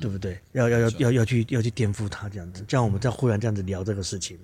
[0.00, 0.38] 对不对？
[0.52, 4.38] 要要要要要去要去颠覆它这样子，这样我们再忽然这样子聊这个事情，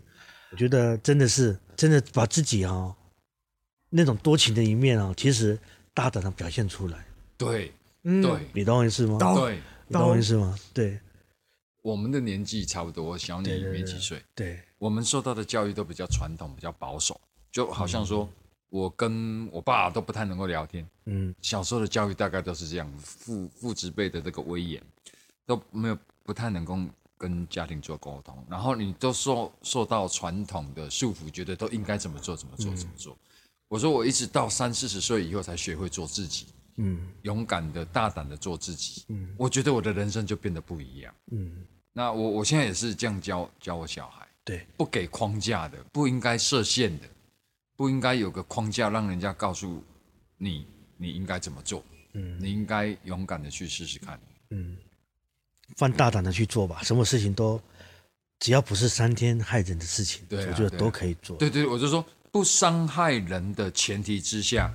[0.51, 2.95] 我觉得真的是真的把自己啊、
[3.91, 5.59] 那种多情的一面啊，其实
[5.93, 7.05] 大胆的表现出来，
[7.37, 7.71] 对
[8.05, 8.49] 嗯，对。
[8.55, 9.19] 你懂我意思吗？
[9.19, 9.35] 懂。
[9.35, 10.57] 对，你懂我意思吗？
[10.73, 10.99] 对。
[11.83, 14.23] 我们的年纪差不多，小你没几岁。
[14.35, 17.21] 对，我们受到的教育都比较传统，比较保守，
[17.53, 18.27] 就好像说
[18.71, 20.87] 我跟我爸都不太能够聊天。
[21.05, 21.35] 嗯。
[21.43, 24.83] 小时候的教育大概都是这样，父父职辈的这个威严
[25.45, 26.79] 都没有不太能够
[27.19, 33.15] 跟家庭做沟通，然后你都受受到传统的束缚，觉得都应该怎么做怎么做怎么做。
[33.69, 39.05] 我说我一直到三四十岁以后才学会做自己，嗯勇敢的、大胆的做自己。
[39.09, 41.15] 嗯我觉得我的人生就变得不一样。
[41.31, 47.07] 嗯，那我我现在也是这样教教我小孩，对，不给框架的，不应该设限的，
[47.77, 49.83] 不应该有个框架让人家告诉
[50.37, 54.19] 你你应该怎么做，嗯你应该勇敢的去试试看。
[54.51, 54.77] 嗯，
[55.77, 57.61] 放大胆的去做吧，什么事情都
[58.41, 61.37] 只要不是伤天害人的事情，对啊我觉得都可以做。
[61.39, 64.75] 对对，我就说不伤害人的前提之下，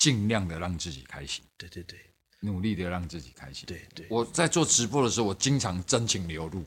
[0.00, 1.44] 尽量的让自己开心。
[1.58, 1.98] 对对对，
[2.40, 3.64] 努力的让自己开心。
[3.66, 6.64] 对对，我在做直播的时候，我经常真情流露，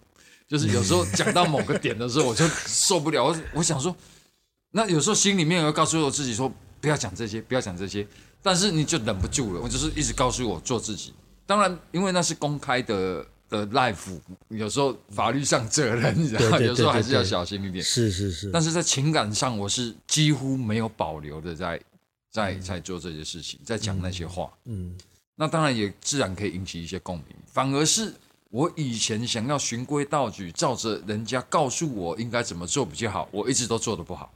[0.48, 3.26] 就是有时候 讲到某个点的时候，我就受不了。
[3.26, 3.96] 我 我想说，
[4.70, 8.08] 那有时候心里面也会告诉我自己说，不要讲这些，不要讲这些，
[8.44, 9.62] 但是你就忍不住了。
[9.62, 11.12] 我就是一直告诉我做自己。
[11.48, 14.20] 当然，因为那是公开的的 life，
[14.50, 17.84] 有时候法律上责任，你知道有时候还是要小心一点。
[17.84, 21.82] 是是是，但是在情感上，我是几乎没有保留的在
[22.34, 24.52] 在在做这些事情，在讲那些话。
[24.66, 24.98] 嗯
[25.36, 27.28] 那当然也自然可以引起一些共鸣。
[27.48, 28.14] 反而是
[28.50, 34.32] 我以前想要循规蹈矩，照着人家告诉我应该怎么做比较好，我一直都做的不好。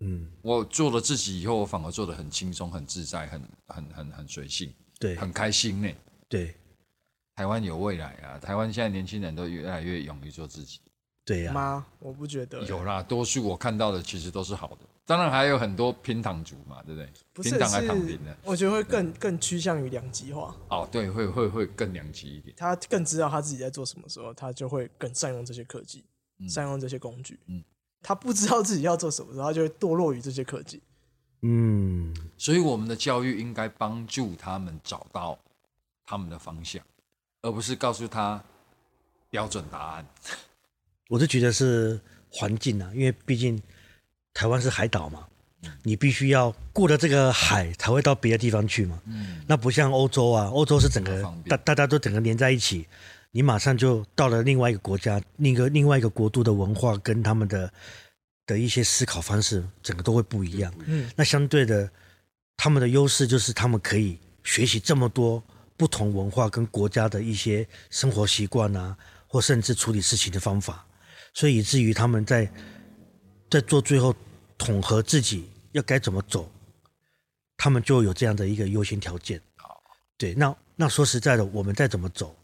[0.00, 5.88] 嗯，我做了自己以后，我反而做的很轻松、很自在、很很很很随性、对很开心呢。
[6.28, 6.54] 对
[7.34, 8.38] 台湾有未来啊！
[8.38, 10.80] 台湾现在年轻人都越来越勇于做自己。
[11.24, 11.84] 对呀、妈？
[11.98, 17.10] 我不觉得有啦，多数我看到的其实都是好的，当然还有很多平躺族嘛，对不对？
[17.32, 18.36] 不是拼躺还是躺平的。
[18.44, 20.54] 我觉得会更更趋向于两极化。
[20.68, 22.54] 哦，对，会会会更两极一点。
[22.58, 26.04] 他更知道他自己在做什么时候，他就会更善用这些科技，
[26.46, 27.40] 善用这些工具。
[27.46, 27.64] 嗯
[28.02, 30.82] 他不知道自己要做什么时候，他就会堕落于这些科技。
[31.40, 35.38] 嗯，所以我们的教育应该帮助他们找到
[36.04, 36.84] 他们的方向，
[37.40, 38.44] 而不是告诉他
[39.30, 40.06] 标准答案。
[41.08, 41.98] 我是觉得是
[42.30, 43.60] 环境啊，因为毕竟
[44.38, 45.26] 台湾是海岛嘛，
[45.82, 49.02] 你必须要过了这个海才会到别的地方去嘛。
[49.06, 52.86] 嗯，那不像欧洲啊，欧洲是整个大大家都整个连在一起，
[53.32, 57.68] 你马上就到了另外一个国家，另一个另外一个国度的文化跟他们的
[58.46, 60.72] 的一些思考方式，整个都会不一样。
[60.86, 61.90] 嗯，那相对的，
[62.56, 65.42] 他们的优势就是他们可以学习这么多
[65.76, 68.96] 不同文化跟国家的一些生活习惯啊，
[69.26, 70.86] 或甚至处理事情的方法，
[71.34, 72.48] 所以以至于他们在
[73.50, 74.14] 在做最后
[74.58, 76.50] 统合自己要该怎么走，
[77.56, 79.40] 他们就有这样的一个优先条件。
[80.18, 82.36] 对，那那说实在的，我们再怎么走，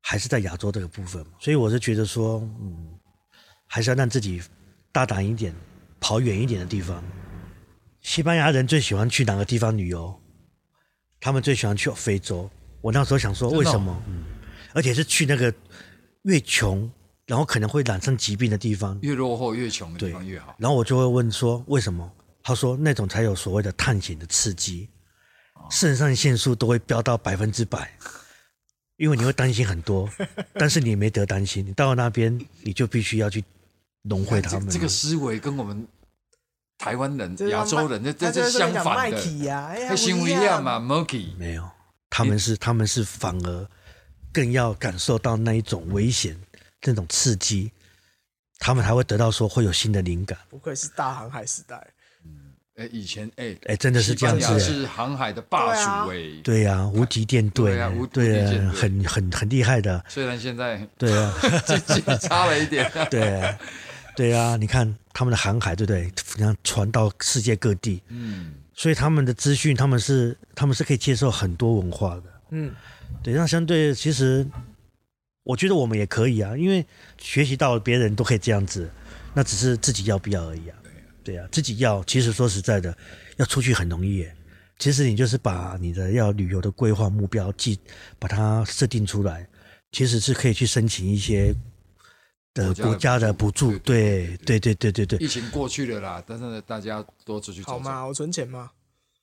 [0.00, 2.98] 还是在亚洲这个部分嘛，所以我是觉得说，嗯，
[3.66, 4.42] 还是要让自己
[4.90, 5.54] 大胆一点，
[6.00, 7.04] 跑远一点的地方。
[8.00, 10.18] 西班牙人最喜欢去哪个地方旅游？
[11.20, 12.48] 他们最喜欢去非洲。
[12.80, 14.02] 我那时候想说，为什么？
[14.06, 14.24] 嗯，
[14.72, 15.52] 而且是去那个
[16.22, 16.90] 越穷，
[17.28, 18.98] 然后可能会染上疾病的地方。
[19.02, 20.56] 越落后越穷的地方越好。
[20.58, 22.10] 然后我就会问说，为什么？
[22.42, 24.88] 他说那种才有所谓的探险的刺激，
[25.70, 27.92] 肾上腺素都会飙到百分之百，
[28.96, 30.08] 因为你会担心很多，
[30.54, 33.44] 但是你没得担心，你到了那边你就必须要去
[34.04, 34.66] 融汇他们。
[34.66, 35.86] 这这个思维跟我们
[36.78, 39.88] 台湾人、亚洲人，这这这他就会跟你讲相反的。
[39.88, 40.78] 他行为一样嘛
[41.36, 41.68] 没有，
[42.08, 43.68] 他们是他们是反而
[44.32, 46.34] 更要感受到那一种危险、
[46.84, 47.70] 那种刺激，
[48.58, 50.38] 他们才会得到说会有新的灵感。
[50.48, 51.86] 不愧是大航海时代。
[52.76, 56.16] 哎，以前哎哎真的是这样子是航海的霸主哎。
[56.44, 61.34] 对呀、无敌舰队，对啊无敌舰队啊，很很很厉害的，虽然现在对啊。
[61.66, 63.56] 经济差了一点， 对，
[64.14, 66.04] 对啊，你看他们的航海，对不对？
[66.36, 72.22] 你看传到世界各地，嗯，所以他们的资讯，他们是他们是可以接受很多文化的。
[72.50, 72.72] 嗯，
[73.24, 74.46] 对，那相对其实，
[75.48, 76.84] 我觉得我们也可以啊，因为
[77.16, 78.86] 学习到别人都可以这样子，
[79.32, 80.76] 那只是自己要不要而已啊。
[81.24, 82.94] 对啊，自己要，其实说实在的，
[83.38, 84.36] 要出去很容易耶。
[84.78, 87.80] 其实你就是把你的要旅游的规划目标记，
[88.18, 89.48] 把它设定出来，
[89.90, 91.54] 其实是可以去申请一些
[92.52, 93.78] 的国家的国家的补助。
[93.78, 98.70] 对对对对对对疫情过去了啦，但是，大家多出去走走，好嘛，我存钱嘛，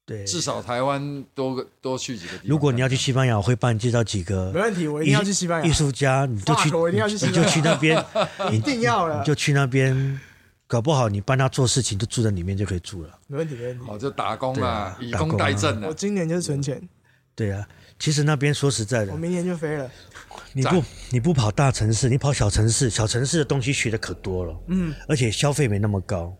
[0.06, 0.24] 对。
[0.24, 2.48] 至少台湾多个多去几个地方。
[2.48, 8.06] 如果你要去西班牙，我会帮你介绍几个没问题，我一定要去西班牙艺，术家，你就去，我一定要去西你班牙就去那边，
[8.54, 10.20] 一定要了你，就去那边，
[10.68, 13.10] 搞不好你帮他做事情，就住在里面就可以住了。
[13.28, 13.86] 没问题，没问题。
[13.88, 16.82] 哦，就打工啊，以打工代赈啊，我今年就是存钱，
[17.36, 19.89] 对啊，其实那边说实在的我，明年就飞了。
[20.54, 26.36] 你不你不跑大城市，你跑小城市，小城市的东西学的可多了，嗯，而且消费没那么高，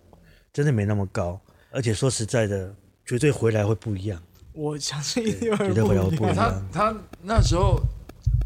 [0.54, 1.40] 真的没那么高，
[1.72, 2.74] 而且说实在的，
[3.06, 4.22] 绝对回来会不一样。
[4.54, 7.82] 我相信一定会绝对会有不一不一样，样他他那时候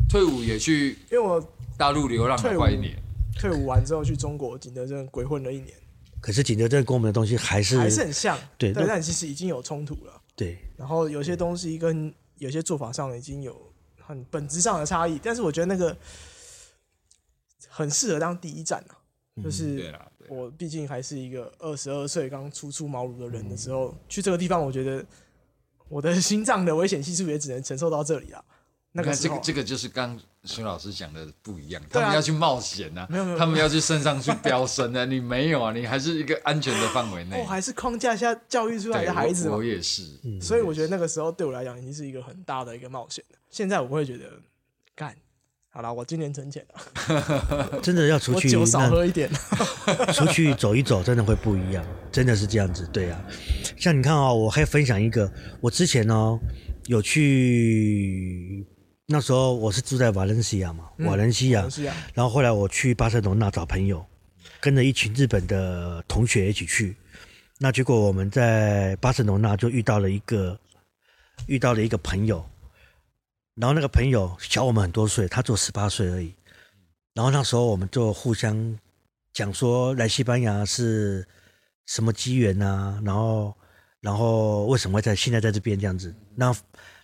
[0.09, 1.39] 退伍也去因为我
[1.77, 2.95] 大陆流浪了退伍快一年，
[3.37, 5.73] 退伍完之后去中国景德镇鬼混了一年，
[6.19, 10.21] 可是景德镇跟我们的东西还是还是很像，对那但其实已经有冲突了。
[10.35, 10.57] 对。
[10.75, 13.71] 然后有些东西跟有些做法上已经有
[14.01, 15.95] 很本质上的差异，但是我觉得那个
[17.67, 18.97] 很适合当第一站啊，
[19.43, 19.93] 就是
[20.27, 25.05] 我毕竟还是一个二十二岁刚初出茅庐的人的时候，去这个地方，我觉得
[25.87, 28.43] 我的心脏的危险系数也只能承受到这里了。
[28.91, 37.39] 那个这个这个就是刚孙老师讲的不一样，他们要去冒险呐、没有没有他们要去升上去飙升啊，你没有啊，你还是一个安全的范围内。
[37.39, 39.51] 我，还是框架下教育出来，的孩子嘛。
[39.51, 43.37] 我我，也是，所以我觉得那个时候对我来讲已经是一个很大的一个冒险了。
[43.51, 44.39] 现在我会觉得，干，
[45.79, 49.29] 好了，我今年存钱了， 真的要出去我酒少喝一点。
[50.11, 53.17] 出去走一走，真的会不一样，真的是这样子，对啊。
[53.77, 56.37] 像你看哦，我还分享一个，我之前哦
[56.87, 58.67] 有去，
[59.05, 64.05] 那时候我是住在瓦伦西亚嘛，瓦伦西亚，西亚，然后后来我去巴塞罗那找朋友，
[64.59, 66.97] 跟着一群日本的同学一起去。
[67.57, 70.59] 那结果我们在巴塞罗那就遇到了一个
[71.47, 72.45] 遇到了一个朋友，
[73.59, 76.33] 然后那个朋友小我们很多岁，他只有十八岁而已。
[77.13, 78.79] 然后那时候我们就互相
[79.33, 81.27] 讲说来西班牙是
[81.85, 83.53] 什么机缘啊，然后
[83.99, 86.15] 然后为什么会在现在在这边这样子？
[86.35, 86.55] 那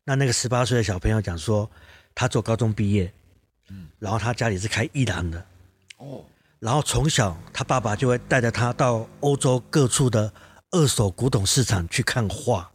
[0.06, 1.70] 那那个十八岁的小朋友讲说，
[2.14, 3.12] 他做高中毕业，
[4.00, 5.46] 然后他家里是开艺廊的，
[5.98, 6.24] 哦，
[6.60, 10.32] 然后从小他爸爸就会带着他到欧洲各处的
[10.72, 12.72] 二手古董市场去看画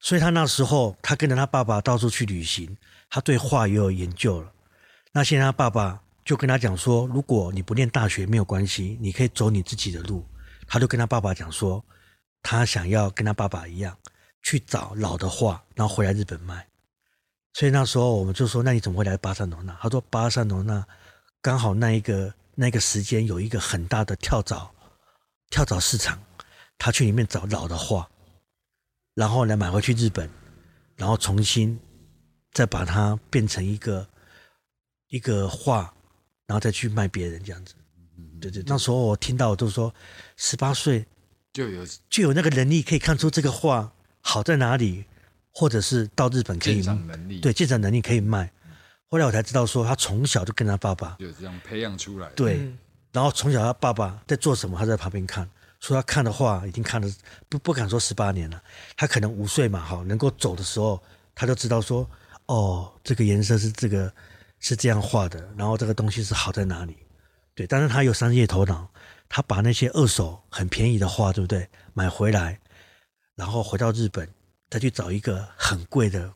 [0.00, 2.76] 所以他那时候他跟着他爸爸到处去旅行，
[3.10, 4.52] 他对画也有研究了。
[5.12, 10.24] 那现在他爸爸就跟他讲说，如果你不念大学没有关系，你可以走你自己的路。
[10.66, 11.82] 他就跟他爸爸讲说，
[12.42, 13.96] 他想要跟他爸爸一样
[14.42, 16.66] 去找老的画，然后回来日本卖。
[17.54, 19.76] 所以那时候我们就说，那你怎么会来巴塞罗那？
[19.80, 20.86] 他说巴塞罗那
[21.40, 24.70] 刚好那一个那个时间有一个很大的跳蚤
[25.50, 26.22] 跳蚤市场，
[26.76, 28.08] 他去里面找老的画，
[29.18, 30.30] 然后呢买回去日本，
[30.94, 31.76] 然后重新
[32.52, 34.06] 再把它变成一个
[35.08, 35.92] 一个画，
[36.46, 37.74] 然后再去卖别人这样子。
[38.40, 39.92] 对对，那时候我听到我都说，
[40.36, 41.04] 十八岁
[41.52, 45.04] 就有就有那个能力可以看出这个画好在哪里，
[45.50, 48.52] 或者是到日本可以能力，对，鉴赏能力可以卖。
[49.08, 52.78] 后来我才知道说，他从小就跟他爸爸就这样培养出来。，对，嗯
[53.10, 55.50] 然后从小他爸爸在做什么，他在旁边看，
[55.80, 57.08] 说他看的画已经看了
[57.48, 58.62] 不不敢说十八年了，
[58.96, 61.00] 他可能五岁嘛，哈，能够走的时候，
[61.34, 62.08] 他就知道说，
[62.46, 64.12] 哦，这个颜色是这个
[64.58, 66.96] 是这样画的，然后这个东西是好在哪里，
[67.54, 68.90] 对，但是他有商业头脑，
[69.28, 72.58] 他把那些二手很便宜的画，对不对，买回来，
[73.36, 74.28] 然后回到日本，
[74.68, 76.32] 再去找一个很贵的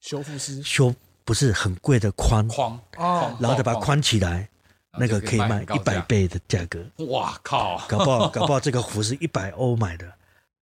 [0.00, 0.62] 修复师。
[0.62, 4.48] 修，不是很贵的框，框哦然后再把它框起来，
[4.98, 6.84] 那个可以卖卖一百倍的价格。
[7.06, 7.86] 哇靠！
[7.88, 10.12] 搞不好，搞不好这个壶是一百欧买的，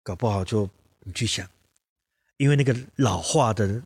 [0.03, 0.69] 搞不好就
[1.05, 1.49] 你去想，
[2.37, 3.83] 因为那个老画的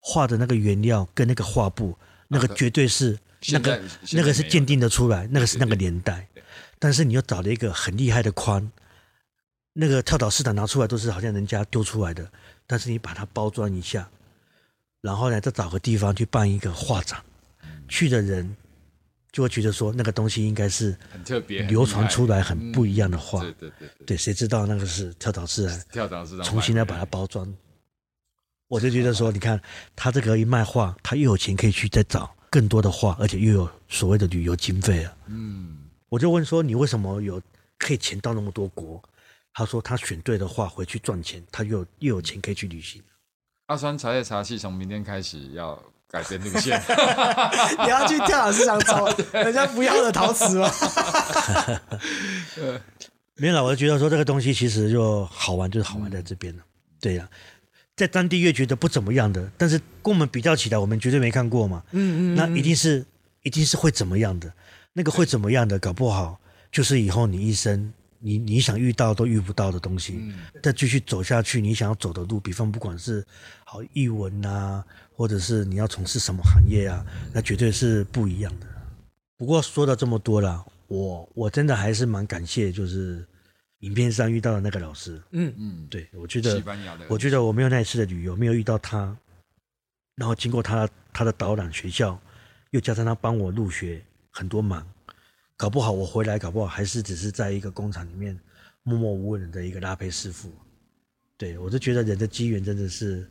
[0.00, 1.96] 画的那个原料跟那个画布，
[2.28, 3.18] 那个绝对是
[3.50, 3.80] 那个
[4.12, 6.28] 那个是鉴定的出来，那个是那个年代，
[6.78, 8.70] 但是你又找了一个很厉害的框，
[9.72, 12.30] 那个跳蚤市场拿出来都是好像人家丢出来的，
[12.66, 14.08] 但是你把它包装一下，
[15.00, 17.20] 然后呢再找个地方去办一个画展，
[17.88, 18.56] 去的人
[19.30, 23.40] 就会觉得说那个东西应该是很特别，流传出来很不一样的话。
[23.40, 27.52] 对对对对，对，谁知道那个是跳蚤市来跳蚤市场重新来把它包装。
[28.68, 29.60] 我就觉得说，你看
[29.96, 35.16] 他这个一卖画，他又有钱可以去再找更多的画，而且又有所谓的旅游经费了。
[35.26, 37.40] 嗯，我就问说，你为什么有
[37.78, 39.02] 可以钱到那么多国？
[39.54, 43.02] 他说他选对的画回去赚钱，他又又有钱可以去旅行。
[43.66, 46.80] 阿川茶叶茶器从明天开始要改变路线，
[47.84, 50.70] 你要去跳蚤市场找人家不要的陶瓷吗？
[53.36, 56.62] 没有啦，我就觉得说这个东西其实就好玩，就是好玩在这边了。
[57.00, 57.28] 对呀、
[57.94, 61.82] 在当地越觉得不怎么样的，但是跟我们比较起来，我们绝对没看过嘛。
[61.92, 63.04] 嗯那一定是
[63.42, 64.52] 一定是会怎么样的，
[64.94, 66.40] 那个会怎么样的，搞不好
[66.72, 70.16] 就是以后你一生你你想遇到都遇不到的东西。
[70.18, 73.24] 嗯，再继续走下去，你想要走的路，比方不管是
[73.62, 74.84] 好译文啊，
[75.18, 78.66] 或者是你要从事什么行业啊，那绝对是不一样的。
[79.36, 83.26] 不过说到这么多了，我我真的还是蛮感谢，就是
[83.80, 85.20] 影片上遇到的那个老师。
[85.32, 89.16] 嗯嗯，对我觉得西班牙的，我觉得我没有那一次的旅游，没有遇到他，
[90.14, 92.16] 然后经过他他的导览学校，
[92.70, 94.00] 又加上他帮我入学
[94.30, 94.86] 很多忙，
[95.56, 98.38] 搞不好我回来，搞不好还是只是在一个工厂里面
[98.84, 100.48] 默默无闻的一个拉胚师傅。
[101.36, 103.28] 对我就觉得人的机缘真的是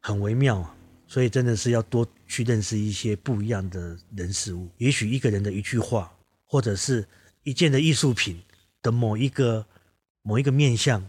[0.00, 0.76] 很微妙啊，
[1.06, 4.68] 所以真的是要多去认识一些不一样的人事物。
[4.78, 6.12] 也许一个人的一句话，
[6.44, 7.06] 或者是
[7.42, 8.42] 一件的艺术品
[8.82, 9.64] 的某一个
[10.22, 11.02] 某一个面相，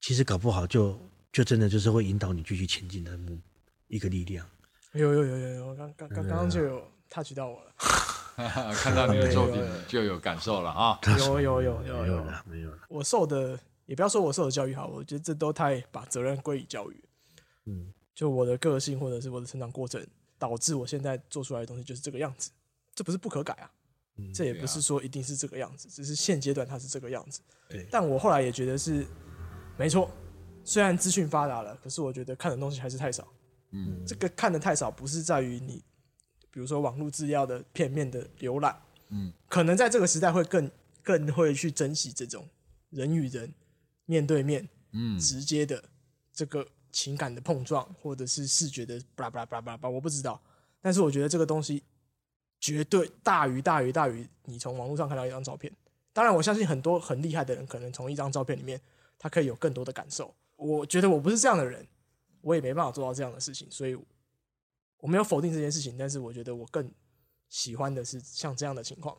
[0.00, 0.98] 其实搞不好就
[1.32, 3.38] 就真的就是会引导你继续前进的目
[3.88, 4.46] 一个力量。
[4.92, 7.72] 有有有有有，刚刚刚刚刚就有 touch 到我了，
[8.74, 10.98] 看到你的作品就有感受了啊。
[11.18, 12.78] 有有有有有，没有了，没有了。
[12.88, 17.04] 我受的也不要说我受的教育好，我觉得这都太把责任归于教育。
[17.64, 20.04] 嗯，就我的个性或者是我的成长过程，
[20.38, 22.50] 导致我现在做出来的东西就是这个样子，
[22.94, 23.70] 这不是不可改啊。
[24.34, 27.40] 这也不是说一定是这个样子，只是现阶段它是这个样子。
[27.66, 29.06] 对但我后来也觉得是
[29.78, 30.10] 没错，
[30.64, 33.26] 虽然资讯发达了，可是我觉得看的东西还是太少。
[33.70, 35.82] 嗯，这个看的太少，不是在于你，
[36.50, 40.70] 比如说网络资料的片面的浏览，嗯，可能在这个时代会更
[41.02, 42.46] 更会去珍惜这种
[42.90, 43.52] 人与人
[44.04, 45.82] 面对面，嗯直接的
[46.34, 50.40] 这个情感的碰撞，或者是视觉的巴拉巴拉巴拉巴拉，我不知道，
[50.80, 51.82] 但是我觉得这个东西
[52.60, 55.72] 绝对大于大于大于你从网络上看到一张照片。
[56.12, 58.78] 当然，我相信很多很厉害的人，可能从一张照片里面，
[59.18, 60.34] 他可以有更多的感受。
[60.56, 61.86] 我觉得我不是这样的人，
[62.42, 63.96] 我也没办法做到这样的事情，所以
[64.98, 66.88] 我没有否定这件事情，但是我觉得我更
[67.48, 69.16] 喜欢的是像这样的情况。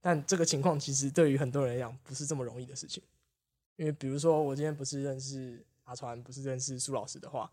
[0.00, 3.02] 但这个情况其实对于很多人来讲不是这么容易的事情，
[3.76, 7.50] 因为比如说我今天不是认识阿川，不是认识苏老师的话，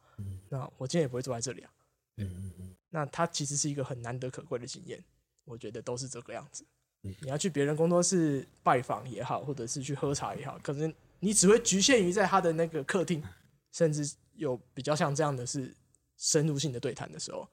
[0.50, 1.72] 那我今天也不会坐在这里啊。
[2.18, 5.04] 嗯那他其实是一个很难得可贵的经验，
[5.46, 6.64] 我觉得都是这个样子。
[7.02, 13.24] 你要去别人工作室拜访也好，或者是去喝茶也好，可能你只会局限于在他的那个客厅，
[13.72, 15.74] 甚至有比较像这样的是
[16.18, 17.48] 深入性的对谈的时候，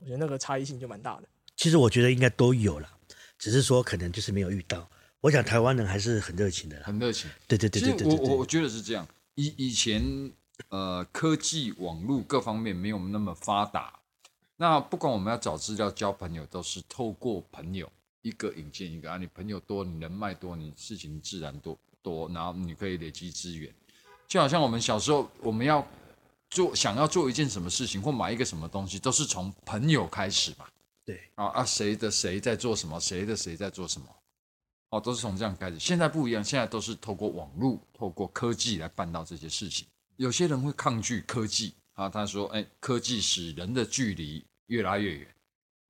[0.00, 1.28] 我觉得那个差异性就蛮大的。
[1.56, 2.90] 其实我觉得应该都有了，
[3.38, 4.90] 只是说可能就是没有遇到。
[5.20, 6.86] 我想台湾人还是很热情的啦。
[6.86, 7.30] 很热情。
[7.46, 10.32] 对对对其对对对对，实我我我觉得是这样，以以前
[10.68, 14.00] 呃科技网络各方面没有那么发达，
[14.56, 17.90] 那不管我们要找资料交朋友，都是透过朋友
[18.22, 23.72] 一个引荐一个啊，你朋友多，你人脉多，你事情自然多多，然后你可以累积资源。
[24.28, 25.86] 就好像我们小时候，我们要
[26.50, 30.66] 做想要做一件什么事情或买一个什么东西，都是从朋友开始嘛。
[31.04, 34.06] 对啊啊，谁的谁在做什么，谁的谁在做什么，
[34.90, 35.78] 哦，都是从这样开始。
[35.78, 39.86] 现在不一样，现在都是透过网络、透过科技来办到这些事情。
[40.16, 45.26] 有些人会抗拒科技啊，他说：“哎，科技使人的距离越拉越远，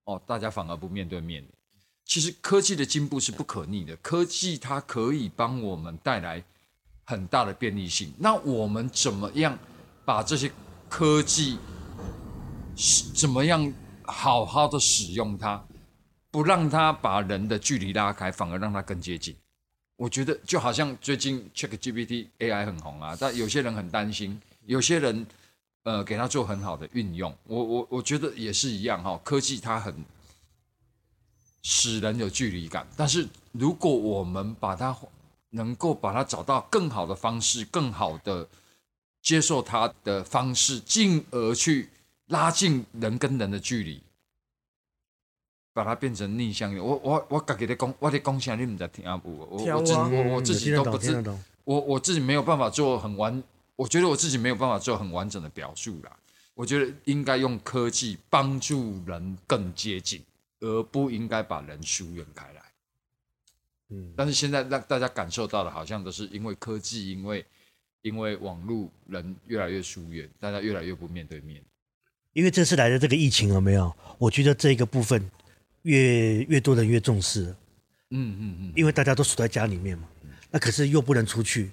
[0.05, 1.45] 哦，大家反而不面对面。”
[2.05, 6.43] 其实科技的进步是不可逆的，科技它可以帮我们带来
[7.05, 8.13] 很大的便利性。
[8.19, 9.59] 那我们怎么样
[10.05, 10.51] 把这些
[10.89, 11.59] 科技
[13.15, 13.73] 怎么样
[14.03, 15.65] 好好的使用它，
[16.31, 19.35] 不让它把人的距离拉开，反而让它更接近？
[19.97, 25.27] 我觉得就好像最近 ChatGPT AI 很红啊，但有些人很担心，有些人
[25.83, 27.37] 呃给它做很好的运用。
[27.45, 29.95] 我我我觉得也是一样哈、科技它很
[31.63, 34.97] 使人有距离感，但是如果我们把它
[35.51, 38.49] 能够把它找到更好的方式，更好的
[39.21, 41.91] 接受它的方式，进而去
[42.29, 44.03] 拉近人跟人的距离，
[45.73, 46.83] 把它变成逆向的。
[46.83, 49.31] 我我我自己在讲，我在讲啥你们在听啊不？
[49.37, 51.23] 我我自我我自己都不知。
[51.65, 53.43] 我我自己没有办法做很完，
[53.77, 56.17] 我觉得我自己没有办法做很完整的表述啦。
[56.55, 60.23] 我觉得应该用科技帮助人更接近，
[60.61, 62.63] 而不应该把人疏远开来。
[63.91, 67.45] 嗯，但是现在让大家感受到的，好像都是因为科技，因为
[68.03, 71.63] 因为网络，人越来越疏远，大家越来越不面对面。
[72.33, 73.95] 因为这次来的这个疫情有没有？
[74.19, 75.31] 我觉得这个部分
[75.83, 77.57] 越越多人越重视了，
[78.11, 80.09] 嗯嗯嗯，因为大家都锁在家里面嘛，
[80.51, 81.71] 那可是又不能出去，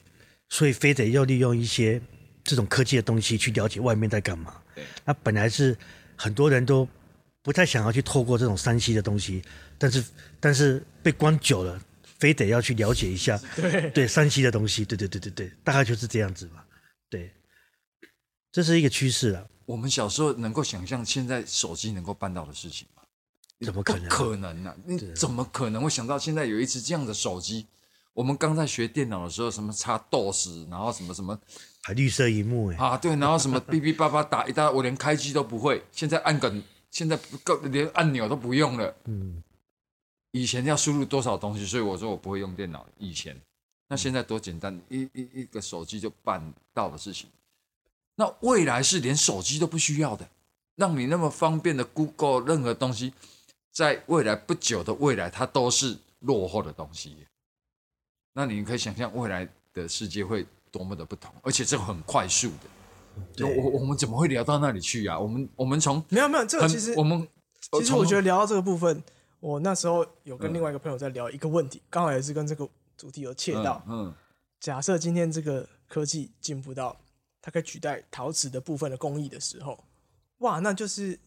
[0.50, 2.02] 所以非得要利用一些
[2.44, 4.62] 这种科技的东西去了解外面在干嘛。
[4.74, 5.78] 对，那本来是
[6.16, 6.88] 很多人都
[7.42, 9.42] 不太想要去透过这种山西的东西，
[9.78, 10.04] 但是
[10.40, 11.82] 但是被关久了，
[12.20, 16.66] 非得要去了解一下 对，对山西的东西，对对对对对，大概就是这样子吧。
[17.10, 17.32] 对，
[18.52, 19.50] 这是一个趋势了。
[19.66, 22.97] 我们小时候能够想象现在手机能够办到的事情吗？
[23.66, 24.76] 怎么可能不可能啊！
[24.86, 27.66] 你怎么可能会想到现在有一只这样的手机？
[28.14, 31.40] 我们刚在学电脑的时候，什么插 DOS，然后什么什么
[31.84, 35.84] 还绿色荧幕哎，啊，对，然后什么 哔哔叭叭打一大，我连开机都不会。
[35.92, 36.52] 现在按个，
[36.90, 37.18] 现在
[37.64, 38.96] 连按钮都不用了。
[39.06, 39.44] 嗯，
[40.32, 42.86] 以前要输入多少东西，所以我说我不会用电脑。
[42.98, 43.40] 以前，
[43.88, 47.30] 那现在多简单，一一一个手机就办到的事情。
[48.16, 50.28] 那未来是连手机都不需要的，
[50.76, 53.14] 让你那么方便的 Google 任何东西，
[53.78, 57.28] 在未来不久的未来，它都是落后的东西。
[58.34, 63.24] 那你可以想象未来的世界会多么的不同，而且这很快速的。
[63.36, 65.20] 就我我们怎么会聊到那里去啊？
[65.20, 67.28] 我们我们从没有没有，这个其实我们
[67.74, 69.04] 其实我觉得得聊到这个部分，
[69.40, 72.68] 我那时候有跟另外一个朋友在聊一个问题，刚好也是跟这个
[72.98, 73.84] 主题有切到。
[73.88, 74.12] 嗯
[74.60, 76.98] 假设今天这个科技进步到
[77.44, 79.84] 它可以取代陶瓷的部分的工艺的时候，
[80.40, 81.20] 哇，那就是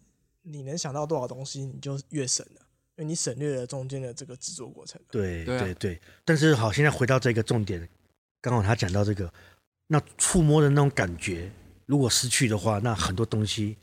[0.43, 2.61] 你能想到多少东西，你就越省了，
[2.97, 5.01] 因为你省略了中间的这个制作过程。
[5.11, 6.01] 对对啊对对。
[6.25, 7.89] 但是好，现在回到这个重点，
[8.41, 9.33] 刚好他讲到这个，
[9.87, 11.51] 那触摸的那种感觉，
[11.87, 13.77] 如果失去的话，那很多东西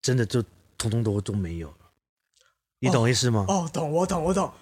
[0.00, 0.42] 真的就
[0.76, 1.76] 通通都都没有了。
[2.80, 3.44] 你懂我意思吗？
[3.48, 4.52] 哦，懂，我懂，我懂。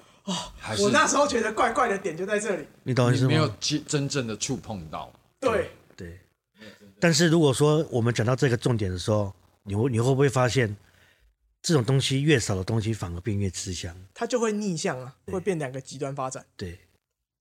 [0.57, 2.67] 还是我那时候觉得怪怪的点就在这里。
[2.83, 3.57] 你懂我意思吗没有吗？
[3.61, 5.13] 真真正的触碰到。
[5.39, 6.19] 对，对。
[6.99, 9.33] 但是如果说我们讲到这个重点的时候，
[9.63, 10.77] 你会你会不会发现，
[11.63, 13.97] 这种东西越少的东西反而变越吃香？
[14.15, 16.47] 它就会逆向啊，会变两个极端发展。
[16.57, 16.79] 对，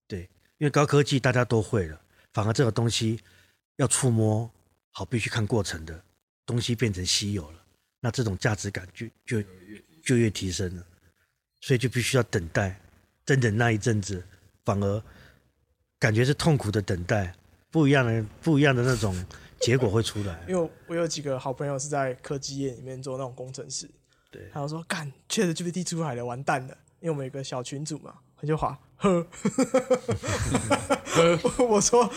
[0.07, 0.21] 对，
[0.57, 2.01] 因为高科技大家都会了，
[2.33, 3.19] 反而这个东西
[3.77, 4.49] 要触摸
[4.91, 6.03] 好，必须看过程的
[6.45, 7.65] 东西变成稀有了，
[7.99, 9.47] 那这种价值感就就
[10.03, 10.85] 就越提升了，
[11.61, 12.79] 所以就必须要等待，
[13.25, 14.23] 真等那一阵子，
[14.63, 15.03] 反而
[15.99, 17.35] 感觉是痛苦的等待，
[17.69, 19.13] 不一样的不一样的那种
[19.59, 20.43] 结果会出来。
[20.49, 23.89] 因为我有几个好朋友是在科技业里面做那种工程师，
[24.35, 24.49] 对。
[24.53, 29.25] 他就说干，确实 GPT 出海了，完蛋了，因为我们有个小群组嘛，他就划呵，
[31.69, 32.09] 我说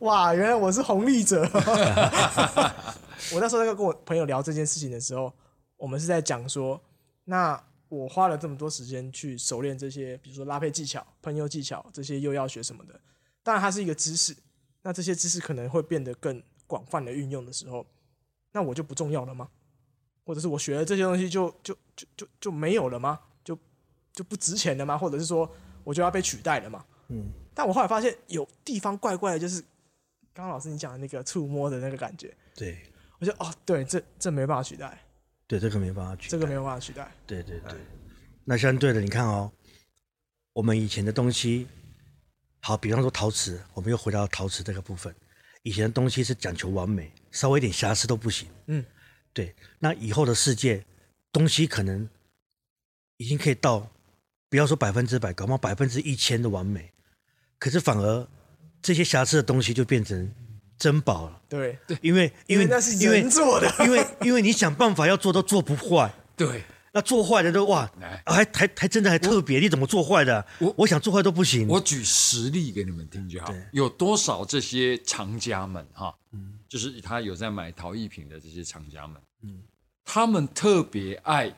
[0.00, 1.42] 哇，原来我是红利者。
[3.32, 5.32] 我那时候在跟我朋友聊这件事情的时候，
[5.76, 6.80] 我们是在讲说，
[7.24, 13.00] 那我花了这么多时间去熟练这些，比如说拉配技巧、喷油技巧这些又要学什么的，
[13.42, 14.36] 当然它是一个知识，
[14.82, 17.86] 那这些知识可能会变得更广泛的运用的时候，
[18.52, 19.48] 那我就不重要了吗？
[20.30, 23.18] 或者是我学了这些东西就就就就就没有了吗？
[23.42, 23.58] 就
[24.12, 24.96] 就不值钱了吗？
[24.96, 25.52] 或者是说
[25.82, 26.84] 我就要被取代了吗？
[27.08, 29.60] 嗯，但我后来发现有地方怪怪的，就是
[30.32, 32.78] 刚刚老师你讲的那个触摸的那个感觉，对
[33.18, 34.96] 我就哦，对，这这没办法取代，
[35.48, 37.10] 对，这个没办法取代这个没有办法取代。
[37.26, 37.80] 对对对，
[38.44, 39.50] 那相对的，你看哦，
[40.52, 41.66] 我们以前的东西，
[42.60, 45.12] 好，比方说陶瓷，我们又回到陶瓷这个部分，
[45.64, 48.48] 以前的东西是讲求完美，稍微一点瑕疵都不行。
[48.66, 48.84] 嗯，
[49.32, 49.54] 对。
[49.78, 50.84] 那以后的世界，
[51.32, 52.08] 东西可能
[53.16, 53.90] 已经可以到，
[54.48, 56.92] 不要说百分之百，搞不好百分之一千的完美，
[57.58, 58.26] 可是反而
[58.82, 60.32] 这些瑕疵的东西就变成
[60.78, 66.12] 珍宝了，对，因为因为那是因为人做的，因为因为你想办法要做都做不坏。
[66.34, 70.46] 对，那做坏的都哇来，还还还真的还特别，你怎么做坏的？
[70.58, 71.68] 我我想做坏都不行。
[71.68, 73.54] 我举实例给你们听就好。
[73.72, 76.16] 有多少这些藏家们哈，
[76.70, 79.60] 就是他有在买陶艺品的这些厂家们，嗯。
[80.04, 81.52] 他们特别爱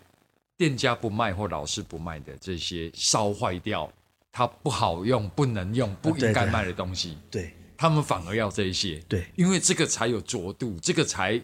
[0.56, 3.92] 店家不卖或老师不卖的这些烧坏掉、
[4.30, 8.98] 它不好用、不能用、不应该卖的东西，对他们反而要这一些。
[9.08, 9.26] 对。
[9.36, 11.38] 因为这个才有着度，这个才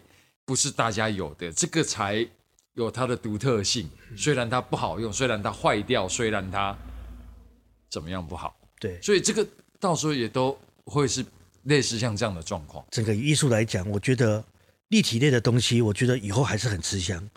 [0.45, 2.27] 不是大家有的，这个才
[2.73, 3.87] 有它的独特性。
[4.17, 6.75] 虽然它不好用，虽然它坏掉，虽然它
[7.89, 9.47] 怎么样不好，对，所以这个
[9.79, 11.25] 到时候也都会是
[11.69, 12.85] 类似像这样的状况。
[12.91, 14.43] 整个艺术来讲，我觉得
[14.89, 17.29] 立体类的东西，我觉得以后还是很吃香。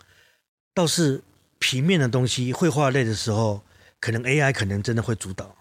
[0.73, 1.21] 倒是
[1.59, 3.63] 平面的东西，绘画类的时候，
[4.01, 5.55] 可能 AI 可能真的会主导。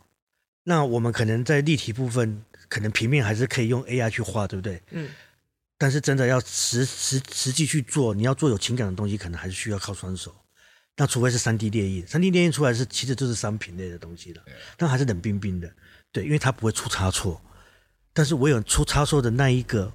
[0.65, 4.81] 那我们可能在立体部分，可能平面还是可以用 AI 去画，对不对？
[4.91, 5.11] 嗯，
[5.77, 10.35] 但是真的要实实实际去做，你要做有情感的东西，可能还是需要靠双手。
[10.97, 14.43] 那除非是三 D 列印，三 D 列印出来是其实就是商品类的东西了，
[14.77, 15.73] 但还是冷冰冰的，
[16.13, 17.41] 对，因为它不会出差错。
[18.13, 19.91] 但是我有出差错的那一个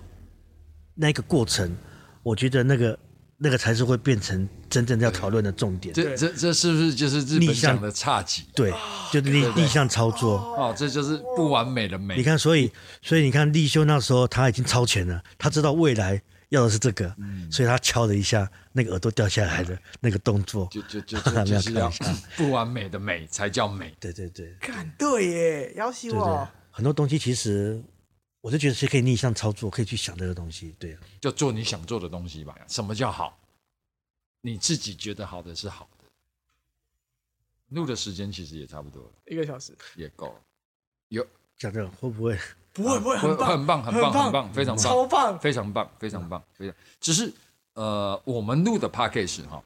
[0.96, 1.76] 那一个过程，
[2.24, 2.98] 我觉得那个
[3.38, 5.94] 那个才是会变成真正要讨论的重点。
[5.94, 8.46] 这这这是不是就是日本逆向讲的差级？
[8.56, 8.72] 对，
[9.12, 10.38] 就是逆逆向操作。
[10.58, 12.18] 哦，这就是不完美的美。
[12.18, 12.72] 你看，所以
[13.04, 17.16] 所以你看，立修那时候他已经超前了，他知道未来要的是这个，
[17.52, 20.68] 所以他敲了一下那个耳朵掉下来的那个动作。
[20.72, 21.92] 就就 就是要开玩笑
[22.36, 23.96] 不完美的美才叫美。
[24.00, 27.80] 对对对看对耶，要求对对我，，很多东西其实
[28.48, 30.74] 我就觉得是可以逆向操作，可以去想这个东西。
[30.80, 32.58] 对啊，就做你想做的东西吧。
[32.70, 33.38] 什么叫好？
[34.40, 36.06] 你自己觉得好的是好的。
[37.76, 40.40] 录的时间其实也差不多了，一个小时，也够了。
[41.10, 41.28] 有
[41.58, 42.40] 讲这个会不会？
[42.72, 46.76] 不会不会，很棒，很棒，很棒，很棒，非常棒，超棒，非常棒，非常棒，非常。
[47.02, 47.34] 只是
[47.74, 49.62] 呃，我们录的 p a c k a g e 哈，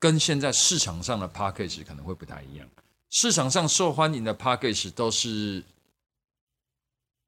[0.00, 2.68] 跟现在市场上的 p a c k a g e 可能会不太一样。
[3.08, 5.62] 市场上受欢迎的 p a c k a g e 都是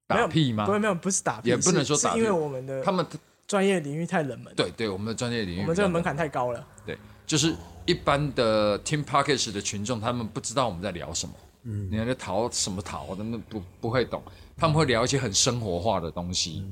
[0.09, 0.73] 打屁吗不？
[0.73, 3.07] 会没有，不是打屁，也不能说打屁是是因为我们的他们
[3.47, 6.67] 专业领域太冷门，对对，我们的专业领域，我们这个门槛太高了。
[6.85, 7.55] 对，就是
[7.85, 11.35] 一般的听 p a c k a g e 的群众，他们不知道我们在聊什么。
[11.65, 14.23] 嗯，你在淘什么淘，他们不不会懂，
[14.57, 16.65] 他们会聊一些很生活化的东西，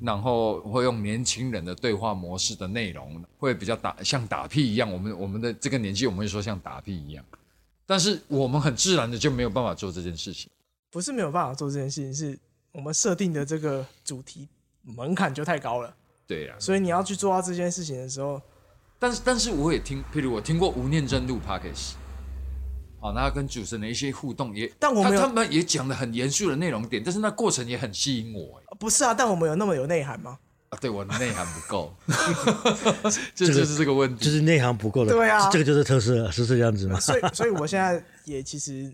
[0.00, 4.92] 然后会用年轻人的对话模式的内容，会比较打像打屁一样。
[4.92, 7.24] 我们我们的这个年纪，我们会说像打屁一样，
[7.86, 10.48] 但是我们很自然的就没有办法做这件事情。
[10.90, 12.38] 不是没有办法做这件事情，是
[12.74, 14.48] 我们设定的这个主题
[14.82, 15.94] 门槛就太高了，
[16.26, 18.42] 对呀、所以你要去做到这件事情的时候，
[18.98, 21.96] 但是但是我也听，譬如我听过吴念真录 p a c k a g e
[23.00, 28.58] 好，那他跟主持人的一些互动也，但我没有他他们也讲的很严肃的内容点，但是那过程也很吸引我。
[28.66, 30.38] 哎不是啊，但我们有那么有内涵吗？
[30.70, 31.94] 啊，对我的内涵不够，
[33.36, 34.24] 这就是这个问题。
[34.24, 36.98] 就是内涵不够的，对啊这个就是特色，是这样子吗？
[36.98, 38.92] 所以，所以我现在 也其实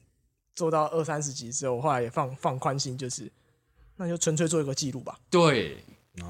[0.54, 3.30] 做到二三十集之后，我后来也放放宽心，就是
[4.00, 5.18] 那就纯粹做一个记录吧。
[5.28, 5.76] 对，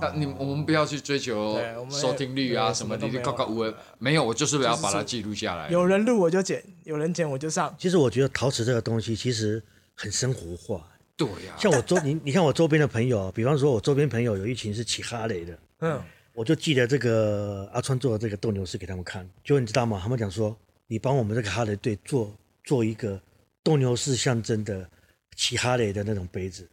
[0.01, 1.57] 那你我们不要去追求
[1.89, 5.71] 收听率啊什么的，高高无为没有，我就是要把它就是记录下来。
[5.71, 7.73] 有人录我就剪，有人剪我就上。
[7.79, 9.63] 其实我觉得陶瓷这个东西其实
[9.95, 10.85] 很生活化。
[11.17, 16.03] 对呀，像我周 你你看我周边的朋友，比方说我周边朋友有一群是骑哈雷的，嗯，
[16.35, 20.01] 我就记得这个阿川做的这个斗牛士给他们看，就你知道吗？
[20.03, 20.57] 他们讲说，
[20.89, 23.21] 你帮我们这个哈雷队做做一个
[23.63, 24.89] 斗牛士象征的
[25.37, 26.67] 骑哈雷的那种杯子，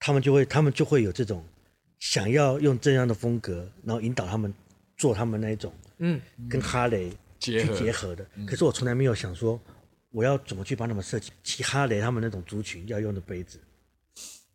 [0.00, 1.44] 他们就会他们就会有这种
[2.00, 4.52] 想要用这样的风格，然后引导他们
[4.96, 8.26] 做他们那一种嗯，跟哈雷去结合结合的。
[8.46, 9.60] 可是我从来没有想说
[10.10, 13.60] 我要怎么去帮他们设计骑哈雷他们那种族群要用的杯子。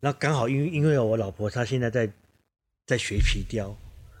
[0.00, 2.10] 那刚好因为因为我老婆她现在在
[2.86, 3.68] 在学皮雕，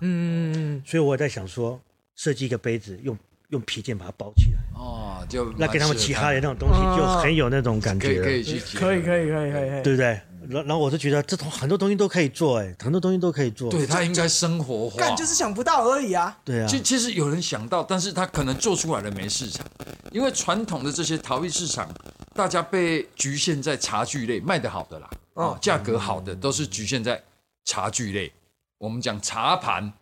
[0.00, 1.80] 嗯嗯所以我在想说
[2.14, 3.16] 设计一个杯子用
[3.50, 9.82] 用皮件把它包起来，哦，就那给他们骑哈雷那种东西就很有那种感可以觉，可以去结合可以可以可以可以可以。
[9.82, 10.20] 对不对？
[10.48, 13.70] 然然后我就觉得这种很多东西都可以做，哎，很多东西都可以做。
[13.70, 16.38] 对他应该生活化，干就是想不到而已啊。
[16.44, 19.66] 对啊，其其实有人想到，但是他可能做出来了没市场，
[20.10, 21.88] 因为传统的这些陶艺市场，
[22.34, 27.22] 大家被局限在茶具类卖得好的啦，哦嗯，价格好的都是局限在
[27.64, 28.32] 茶具类。
[28.78, 29.92] 我们讲茶盘，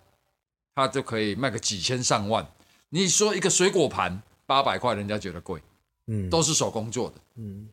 [0.75, 2.47] 它就可以卖个几千上万。
[2.91, 5.61] 你说一个水果盘八百块，人家觉得贵，
[6.07, 7.17] 嗯，都是手工做的。
[7.37, 7.69] 嗯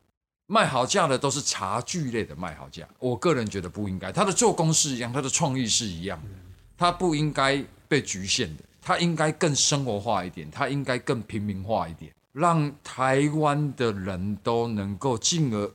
[0.51, 4.11] 卖好价的都是茶具类的卖好价，我个人觉得不应该。
[4.11, 6.29] 它的做工是一样，它的创意是一样的，
[6.77, 15.71] 它不应该被局限的，它应该更生活化一点，它应该更平民化一点，让台湾的人都能够进而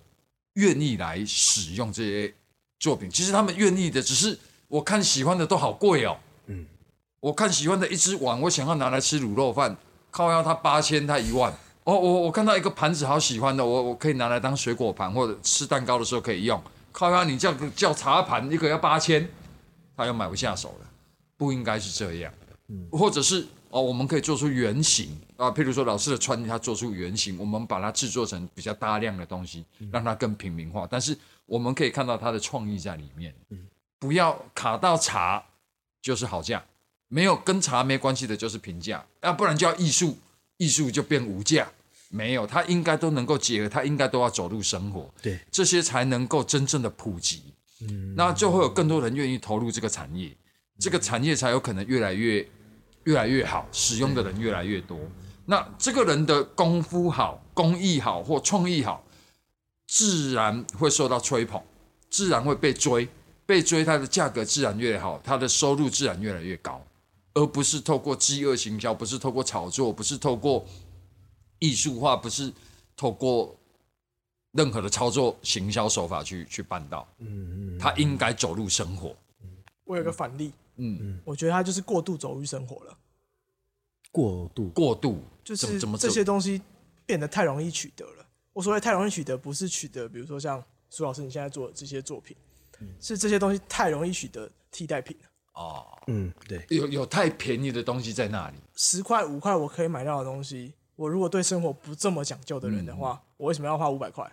[0.57, 2.35] 愿意来使用这些
[2.79, 3.09] 作品。
[3.09, 6.19] 其实他们愿意的，只是我看喜欢的都好贵哦。
[6.49, 6.67] 嗯，
[7.21, 9.75] 我看喜欢的一只碗，我想要拿来吃卤肉饭，
[10.11, 11.51] 靠要它八千，它一万。
[11.87, 16.61] 哦，我我看到一个盘子好喜欢的，我我可以拿来当水果盘，或者吃蛋糕的时候可以用。
[16.91, 19.29] 靠呀，你叫叫茶盘一个要八千，
[19.97, 20.91] 他又买不下手了，
[21.37, 22.33] 不应该是这样。
[22.91, 30.89] 或者是哦，我们可以做出原型啊，譬如说老师的穿衣，他做出原型，我们把它制作成比较大量的东西，让它更平民化。
[30.91, 33.33] 但是我们可以看到他的创意在里面，
[34.01, 35.41] 不要卡到茶
[36.03, 36.65] 就是好价，
[37.07, 40.19] 没有跟茶没关系的就是平价，要、不然叫艺术，
[40.57, 41.69] 艺术就变无价。
[42.09, 47.53] 没有，他应该都能够结合，他应该都要走入生活，对，这些才能够真正的普及。
[47.81, 50.35] 嗯，那就会有更多人愿意投入这个产业，
[50.79, 52.49] 这个产业才有可能越来越
[53.05, 54.99] 越来越好，使用的人越来越多。
[55.45, 59.05] 那这个人的功夫好、工艺好或创意好，
[59.87, 61.61] 自然会受到吹捧，
[62.09, 63.07] 自然会被追，
[63.45, 66.85] 被追，它的价格自然越好，它的收入自然越来越高，
[67.35, 70.65] 而不是透过饥饿行销，不是透过炒作，不是透过
[71.59, 72.53] 艺术化，不是
[72.97, 73.57] 透过
[74.53, 77.07] 任何的操作行销手法去去办到。
[77.19, 79.15] 嗯嗯，他应该走入生活。
[79.85, 82.99] 我有个反例，嗯，我觉得他就是过度走入生活了，
[84.11, 86.61] 过度过度就是怎么怎么这些东西
[87.05, 88.27] 变得太容易取得了。
[88.53, 92.37] 我所谓太容易取得，不是取得，比如说像苏老师你现在做的这些作品，
[93.01, 95.29] 是这些东西太容易取得替代品了。
[95.55, 98.57] 哦，嗯对，有有太便宜的东西在那里。
[98.75, 104.31] 十块五块我可以买到的东西，我如果对生活不这么讲究的人的话，我为什么要花五百块？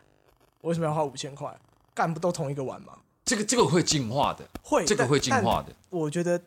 [0.61, 1.55] 我为什么要花五千块？
[1.93, 2.97] 干不都同一个碗吗？
[3.25, 5.73] 这个这个会进化的，会，这个会进化的。
[5.89, 6.41] 我觉得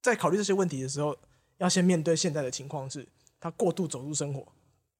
[0.00, 1.16] 在考虑这些问题的时候，
[1.58, 3.06] 要先面对现在的情况是，
[3.38, 4.46] 他过度走入生活，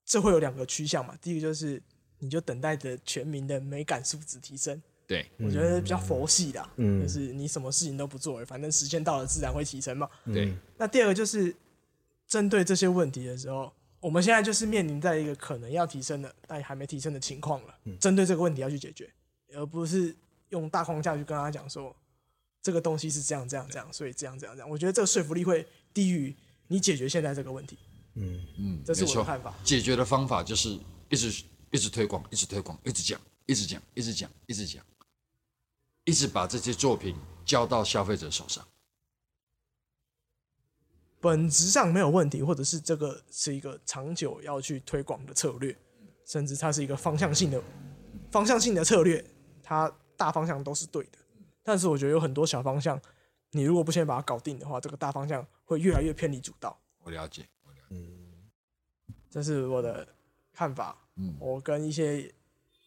[0.04, 1.16] 这会有两个趋向嘛。
[1.22, 1.82] 第一个就是
[2.18, 10.08] 你就等待着全民的美感素质提升，对，我觉得比较佛系的，嗯就是你什么事情都不做，反正时间到了自然会提升嘛。
[10.26, 11.54] 对，那第二个就是
[12.28, 13.72] 针对这些问题的时候，
[14.02, 17.74] 我们现在就是面临在一个可能要提升的，但还没提升的情况了。
[18.00, 19.08] 针对这个问题要去解决，
[19.54, 20.14] 而不是
[20.48, 21.94] 用大框架去跟他讲说
[22.60, 24.68] 这个东西是这样这样这样，所以这样这样这样。
[24.68, 26.34] 我觉得这个说服力会低于
[26.66, 27.78] 你解决现在这个问题，
[28.14, 29.54] 嗯嗯，这是我的看法。
[29.62, 30.76] 解决的方法就是
[31.08, 34.84] 一直一直推广，一直推广，一直讲，一直讲，一直讲，一直讲，
[36.04, 38.66] 一直把这些作品交到消费者手上。
[41.22, 45.74] 本质上没有问题，或者是这个是一个长久要去推广的策略，
[46.26, 47.62] 甚至它是一个方向性的
[48.28, 49.24] 方向性的策略，
[49.62, 51.18] 它大方向都是对的。
[51.62, 53.00] 但是我觉得有很多小方向，
[53.52, 56.76] 你如果不先把它搞定的话，这个大方向会越来越偏离主道。
[57.04, 58.10] 我了解，我了解。
[59.30, 60.06] 这是我的
[60.52, 60.98] 看法。
[61.14, 62.22] 嗯我跟一些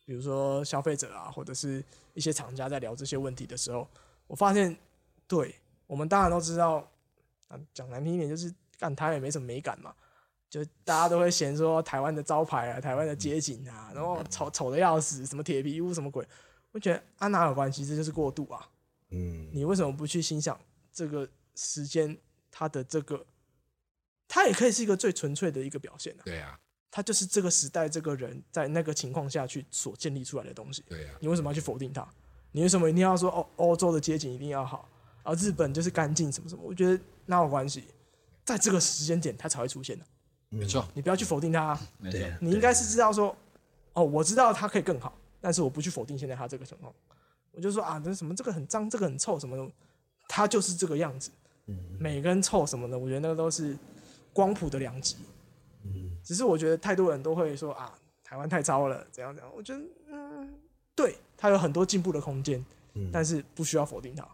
[0.06, 1.82] 比如说消费者啊，或者是
[2.14, 3.88] 一些厂家在聊这些问题的时候，
[4.28, 4.76] 我发现，
[5.26, 5.56] 对
[5.88, 6.86] 我们当然都知道，
[7.48, 9.94] 啊，讲难听一点就是干台也没什么美感嘛，
[10.50, 16.28] 就大家都会嫌说台湾的招牌啊、台湾的街景啊，然后丑丑的要死，什么铁皮屋什么鬼，
[16.72, 18.70] 我觉得啊哪有关系，这就是过渡啊。
[19.12, 20.60] 嗯，你为什么不去欣赏
[20.92, 22.18] 这个时间
[22.50, 23.26] 它的这个，
[24.28, 26.22] 它也可以是一个最纯粹的一个表现啊。
[26.26, 30.84] 对啊，它就是这个时代这个人在那个情况下去所建立出来的东西。
[30.90, 32.06] 对呀，你为什么要去否定它？
[32.52, 34.90] 你为什么一定要说哦，欧洲的街景一定要好，
[35.24, 36.64] 而日本就是干净什么什么？
[36.64, 37.86] 我觉得哪有关系？
[38.44, 40.06] 在这个时间点它才会出现的，
[40.50, 41.82] 没错，你不要去否定它啊。
[41.98, 43.36] 没错对，啊你应该是知道说，
[43.94, 46.94] 哦，我知道它可以更好，但是我不去否定现在它这个情况。
[47.52, 49.74] 我就说啊，这什么这个很脏，这个很臭什么的，
[50.28, 51.32] 它就是这个样子。
[51.98, 53.76] 每个人臭什么的，我觉得那个都是
[54.32, 55.18] 光谱的两极。
[56.24, 59.52] 只是我觉得太多人都会说啊，台湾太糟了，怎样怎样。
[59.56, 60.54] 我觉得嗯，
[60.96, 62.64] 对，它有很多进步的空间，
[63.12, 64.28] 但是不需要否定它。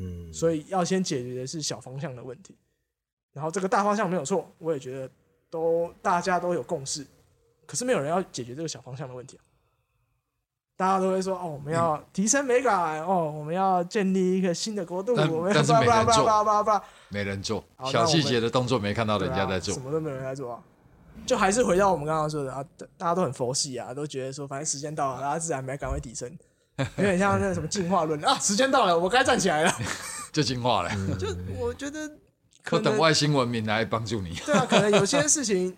[0.00, 2.56] 嗯，所以要先解决的是小方向的问题，
[3.32, 5.10] 然后这个大方向没有错，我也觉得
[5.50, 7.06] 都大家都有共识，
[7.66, 9.44] 可是没有人要解决这个小方向的问题啊。
[10.76, 16.24] 大家都会说哦，我们要提升美感，哦，我们要建立一个新的国度，我们要但是叭叭叭没人做。
[16.24, 17.64] 叭叭叭，没人做。
[17.84, 19.74] 小细节的动作没看到人家在做。
[19.74, 20.64] 什，么都没有人在做啊。
[21.26, 26.34] 就还是回到我们刚刚说的啊，大大家都很佛系啊，都觉得说反正时间到了，大家自然美感会提升，
[26.96, 29.72] 有点像那个什么进化论啊，时间到了，我该站起来了。
[30.32, 30.90] 就进化了。
[31.16, 31.28] 就
[31.58, 32.08] 我觉得
[32.62, 34.34] 可能等外星文明来帮助你。
[34.46, 35.76] 对啊，可能有些事情，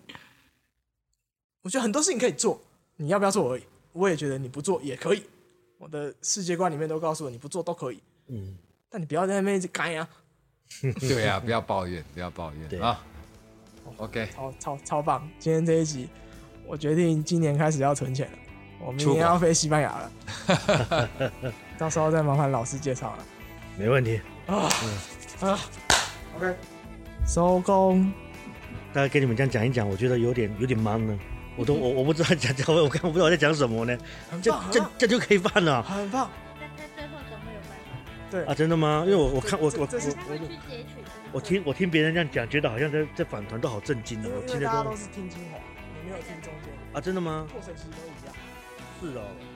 [1.63, 2.61] 我觉得很多事情可以做，
[2.97, 3.63] 你要不要做而已。
[3.93, 5.23] 我也觉得你不做也可以，
[5.77, 8.57] 我的世界观里面都告诉我你不做都可以，嗯，
[8.89, 10.07] 但你不要在那边一直干呀，
[10.99, 13.03] 对呀，不要抱怨，不要抱对怨啊。
[13.97, 15.29] OK，超超超棒！
[15.37, 16.09] 今天这一集，
[16.65, 18.37] 我决定今年开始要存钱了，
[18.85, 21.31] 我明出国年要飞西班牙了，
[21.77, 23.19] 到时候再麻烦老师介绍了
[23.77, 24.19] 没问题。
[24.47, 24.69] 啊
[25.41, 25.59] 嗯啊
[26.37, 26.55] ！OK，
[27.25, 28.11] 收工。
[28.93, 31.17] 大概跟你们这样讲一讲，我觉得有点有点忙呢，
[31.55, 33.97] 我都我我不知道讲讲，我看我不知道我在讲什么呢，
[34.41, 36.29] 这这这就可以办了很棒。
[36.59, 37.97] 但在最后总会有办法。
[38.29, 38.53] 对啊？
[38.53, 39.03] 真的吗？
[39.05, 45.57] 因为我我看我我这是我他会去截取这个我听我听别人这样讲，觉得好像在在反团都好震惊哦，因为因我听得都为大家都是听精华，
[45.95, 47.47] 你没有听中间，啊，真的吗？
[47.51, 47.97] 过程其实都
[49.03, 49.23] 一样。
[49.33, 49.52] 是